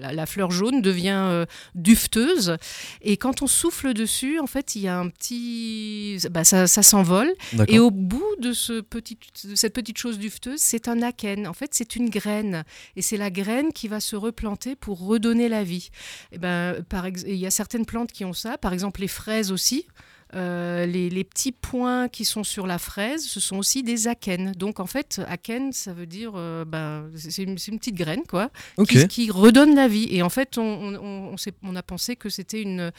la, 0.00 0.12
la 0.12 0.26
fleur 0.26 0.50
jaune 0.50 0.82
devient 0.82 1.14
euh, 1.16 1.46
dufteuse. 1.74 2.56
Et 3.02 3.16
quand 3.16 3.42
on 3.42 3.46
souffle 3.46 3.94
dessus, 3.94 4.40
en 4.40 4.46
fait, 4.46 4.74
il 4.74 4.82
y 4.82 4.88
a 4.88 4.98
un 4.98 5.08
petit. 5.08 6.18
bah, 6.30 6.42
ça 6.44 6.66
ça 6.66 6.82
s'envole. 6.82 7.32
Et 7.68 7.78
au 7.78 7.90
bout 7.90 8.24
de, 8.40 8.52
ce 8.52 8.80
petit, 8.80 9.16
de 9.44 9.54
cette 9.54 9.72
petite 9.74 9.98
chose 9.98 10.18
dufteuse, 10.18 10.58
c'est 10.60 10.88
un 10.88 11.02
akène. 11.02 11.46
En 11.46 11.54
fait, 11.54 11.70
c'est 11.72 11.94
une 11.96 12.10
graine. 12.10 12.64
Et 12.96 13.02
c'est 13.02 13.16
la 13.16 13.30
graine 13.30 13.72
qui 13.72 13.86
va 13.88 14.00
se 14.00 14.16
replanter 14.16 14.74
pour 14.74 15.06
redonner 15.06 15.48
la 15.48 15.62
vie. 15.62 15.90
Et 16.32 16.38
ben, 16.38 16.82
par 16.88 17.06
ex- 17.06 17.24
il 17.26 17.36
y 17.36 17.46
a 17.46 17.50
certaines 17.50 17.86
plantes 17.86 18.10
qui 18.10 18.24
ont 18.24 18.32
ça. 18.32 18.58
Par 18.58 18.72
exemple, 18.72 19.00
les 19.00 19.08
fraises 19.08 19.52
aussi. 19.52 19.86
Euh, 20.34 20.86
les, 20.86 21.08
les 21.08 21.22
petits 21.22 21.52
points 21.52 22.08
qui 22.08 22.24
sont 22.24 22.42
sur 22.42 22.66
la 22.66 22.78
fraise, 22.78 23.24
ce 23.26 23.38
sont 23.38 23.58
aussi 23.58 23.82
des 23.84 24.08
akènes. 24.08 24.52
Donc 24.52 24.80
en 24.80 24.86
fait, 24.86 25.20
akène, 25.28 25.72
ça 25.72 25.92
veut 25.92 26.06
dire, 26.06 26.32
euh, 26.34 26.64
ben, 26.64 27.08
c'est 27.16 27.44
une, 27.44 27.54
petite 27.54 27.94
graine, 27.94 28.22
quoi, 28.28 28.50
qui, 28.84 29.08
qui 29.08 29.30
redonne 29.30 29.74
la 29.76 29.86
vie. 29.86 30.08
Et 30.10 30.22
en 30.22 30.28
fait, 30.28 30.58
on, 30.58 30.62
on- 30.62 30.94
on- 30.96 31.32
on 31.32 31.36
s'est- 31.36 31.54
on 31.62 31.76
a 31.76 31.82
pensé 31.82 32.16
que 32.16 32.28
c'était 32.28 32.60
une, 32.60 32.90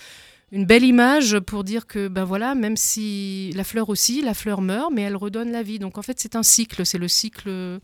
une 0.53 0.65
belle 0.65 0.86
image 0.86 1.38
pour 1.41 1.65
dire 1.65 1.86
que, 1.86 2.07
ben 2.07 2.24
voilà, 2.24 2.55
même 2.55 2.77
si 2.77 3.51
la 3.55 3.65
fleur 3.65 3.89
aussi, 3.89 4.22
la 4.22 4.34
fleur 4.34 4.62
meurt, 4.62 4.91
mais 4.93 5.01
elle 5.01 5.17
redonne 5.17 5.51
la 5.51 5.63
vie. 5.63 5.79
Donc 5.79 5.98
en 5.98 6.01
fait, 6.01 6.19
c'est 6.22 6.38
un 6.38 6.43
cycle, 6.43 6.86
c'est 6.86 6.98
le 6.98 7.10
cycle. 7.10 7.79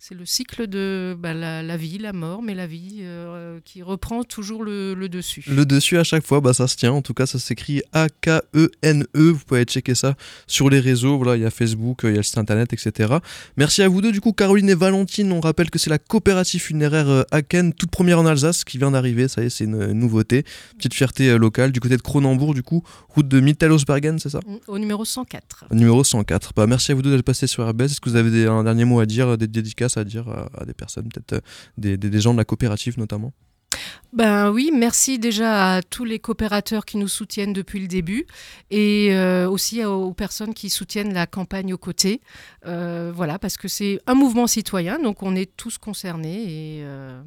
C'est 0.00 0.14
le 0.14 0.24
cycle 0.24 0.68
de 0.68 1.16
ben, 1.18 1.34
la, 1.34 1.60
la 1.64 1.76
vie, 1.76 1.98
la 1.98 2.12
mort, 2.12 2.40
mais 2.40 2.54
la 2.54 2.68
vie 2.68 2.98
euh, 3.00 3.58
qui 3.64 3.82
reprend 3.82 4.22
toujours 4.22 4.62
le, 4.62 4.94
le 4.94 5.08
dessus. 5.08 5.42
Le 5.48 5.66
dessus 5.66 5.98
à 5.98 6.04
chaque 6.04 6.24
fois, 6.24 6.40
bah 6.40 6.52
ça 6.54 6.68
se 6.68 6.76
tient. 6.76 6.92
En 6.92 7.02
tout 7.02 7.14
cas, 7.14 7.26
ça 7.26 7.40
s'écrit 7.40 7.82
A-K-E-N-E. 7.92 9.30
Vous 9.32 9.40
pouvez 9.44 9.58
aller 9.60 9.64
checker 9.66 9.96
ça 9.96 10.14
sur 10.46 10.70
les 10.70 10.78
réseaux. 10.78 11.16
Voilà, 11.18 11.36
il 11.36 11.42
y 11.42 11.44
a 11.44 11.50
Facebook, 11.50 12.04
euh, 12.04 12.10
il 12.10 12.12
y 12.12 12.14
a 12.14 12.18
le 12.18 12.22
site 12.22 12.38
internet, 12.38 12.72
etc. 12.72 13.14
Merci 13.56 13.82
à 13.82 13.88
vous 13.88 14.00
deux. 14.00 14.12
Du 14.12 14.20
coup, 14.20 14.32
Caroline 14.32 14.70
et 14.70 14.76
Valentine, 14.76 15.32
on 15.32 15.40
rappelle 15.40 15.68
que 15.68 15.80
c'est 15.80 15.90
la 15.90 15.98
coopérative 15.98 16.60
funéraire 16.62 17.08
euh, 17.08 17.22
Aken, 17.32 17.72
toute 17.72 17.90
première 17.90 18.20
en 18.20 18.26
Alsace, 18.26 18.62
qui 18.62 18.78
vient 18.78 18.92
d'arriver. 18.92 19.26
Ça 19.26 19.42
y 19.42 19.46
est, 19.46 19.50
c'est 19.50 19.64
une 19.64 19.74
euh, 19.74 19.92
nouveauté. 19.92 20.44
Petite 20.76 20.94
fierté 20.94 21.30
euh, 21.30 21.38
locale. 21.38 21.72
Du 21.72 21.80
côté 21.80 21.96
de 21.96 22.02
Cronenbourg, 22.02 22.54
du 22.54 22.62
coup, 22.62 22.84
route 23.08 23.26
de 23.26 23.40
Mittelhausbergen, 23.40 24.20
c'est 24.20 24.30
ça? 24.30 24.38
Au 24.68 24.78
numéro 24.78 25.04
104. 25.04 25.66
Numéro 25.72 26.04
104. 26.04 26.52
Bah, 26.54 26.68
merci 26.68 26.92
à 26.92 26.94
vous 26.94 27.02
deux 27.02 27.10
d'être 27.10 27.22
passés 27.26 27.48
sur 27.48 27.68
RBS. 27.68 27.86
Est-ce 27.86 28.00
que 28.00 28.08
vous 28.08 28.16
avez 28.16 28.30
des- 28.30 28.46
un 28.46 28.62
dernier 28.62 28.84
mot 28.84 29.00
à 29.00 29.06
dire, 29.06 29.30
euh, 29.30 29.36
des 29.36 29.48
dédicaces? 29.48 29.87
À 29.96 30.04
dire 30.04 30.28
à, 30.28 30.48
à 30.60 30.64
des 30.64 30.74
personnes, 30.74 31.08
peut-être 31.08 31.32
euh, 31.34 31.40
des, 31.78 31.96
des- 31.96 32.10
des 32.10 32.20
gens 32.20 32.32
de 32.32 32.38
la 32.38 32.44
coopérative 32.44 32.98
notamment 32.98 33.32
Ben 34.12 34.50
oui, 34.50 34.70
merci 34.74 35.18
déjà 35.18 35.74
à 35.76 35.82
tous 35.82 36.04
les 36.04 36.18
coopérateurs 36.18 36.84
qui 36.84 36.96
nous 36.96 37.08
soutiennent 37.08 37.52
depuis 37.52 37.80
le 37.80 37.86
début 37.88 38.26
et 38.70 39.08
euh, 39.14 39.48
aussi 39.48 39.84
aux 39.84 40.12
personnes 40.14 40.54
qui 40.54 40.70
soutiennent 40.70 41.12
la 41.12 41.26
campagne 41.26 41.72
aux 41.74 41.78
côtés. 41.78 42.20
Euh, 42.66 43.12
voilà, 43.14 43.38
parce 43.38 43.56
que 43.56 43.68
c'est 43.68 44.00
un 44.06 44.14
mouvement 44.14 44.46
citoyen, 44.46 44.98
donc 44.98 45.22
on 45.22 45.36
est 45.36 45.50
tous 45.56 45.76
concernés 45.78 46.42
et 46.44 46.82
euh, 46.84 47.20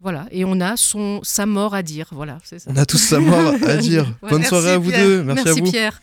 voilà, 0.00 0.26
et 0.30 0.44
on 0.44 0.60
a 0.60 0.76
son 0.76 1.20
sa 1.24 1.46
mort 1.46 1.74
à 1.74 1.82
dire. 1.82 2.08
Voilà, 2.12 2.38
c'est 2.44 2.58
ça. 2.60 2.70
On 2.72 2.76
a 2.76 2.84
tous 2.86 2.98
sa 2.98 3.18
mort 3.18 3.54
à 3.66 3.76
dire. 3.88 4.04
Bonne 4.22 4.40
merci 4.40 4.48
soirée 4.50 4.72
à 4.72 4.78
vous 4.78 4.90
Pierre. 4.90 5.04
deux. 5.06 5.22
Merci, 5.24 5.48
à 5.48 5.52
vous. 5.52 5.62
Pierre. 5.70 6.02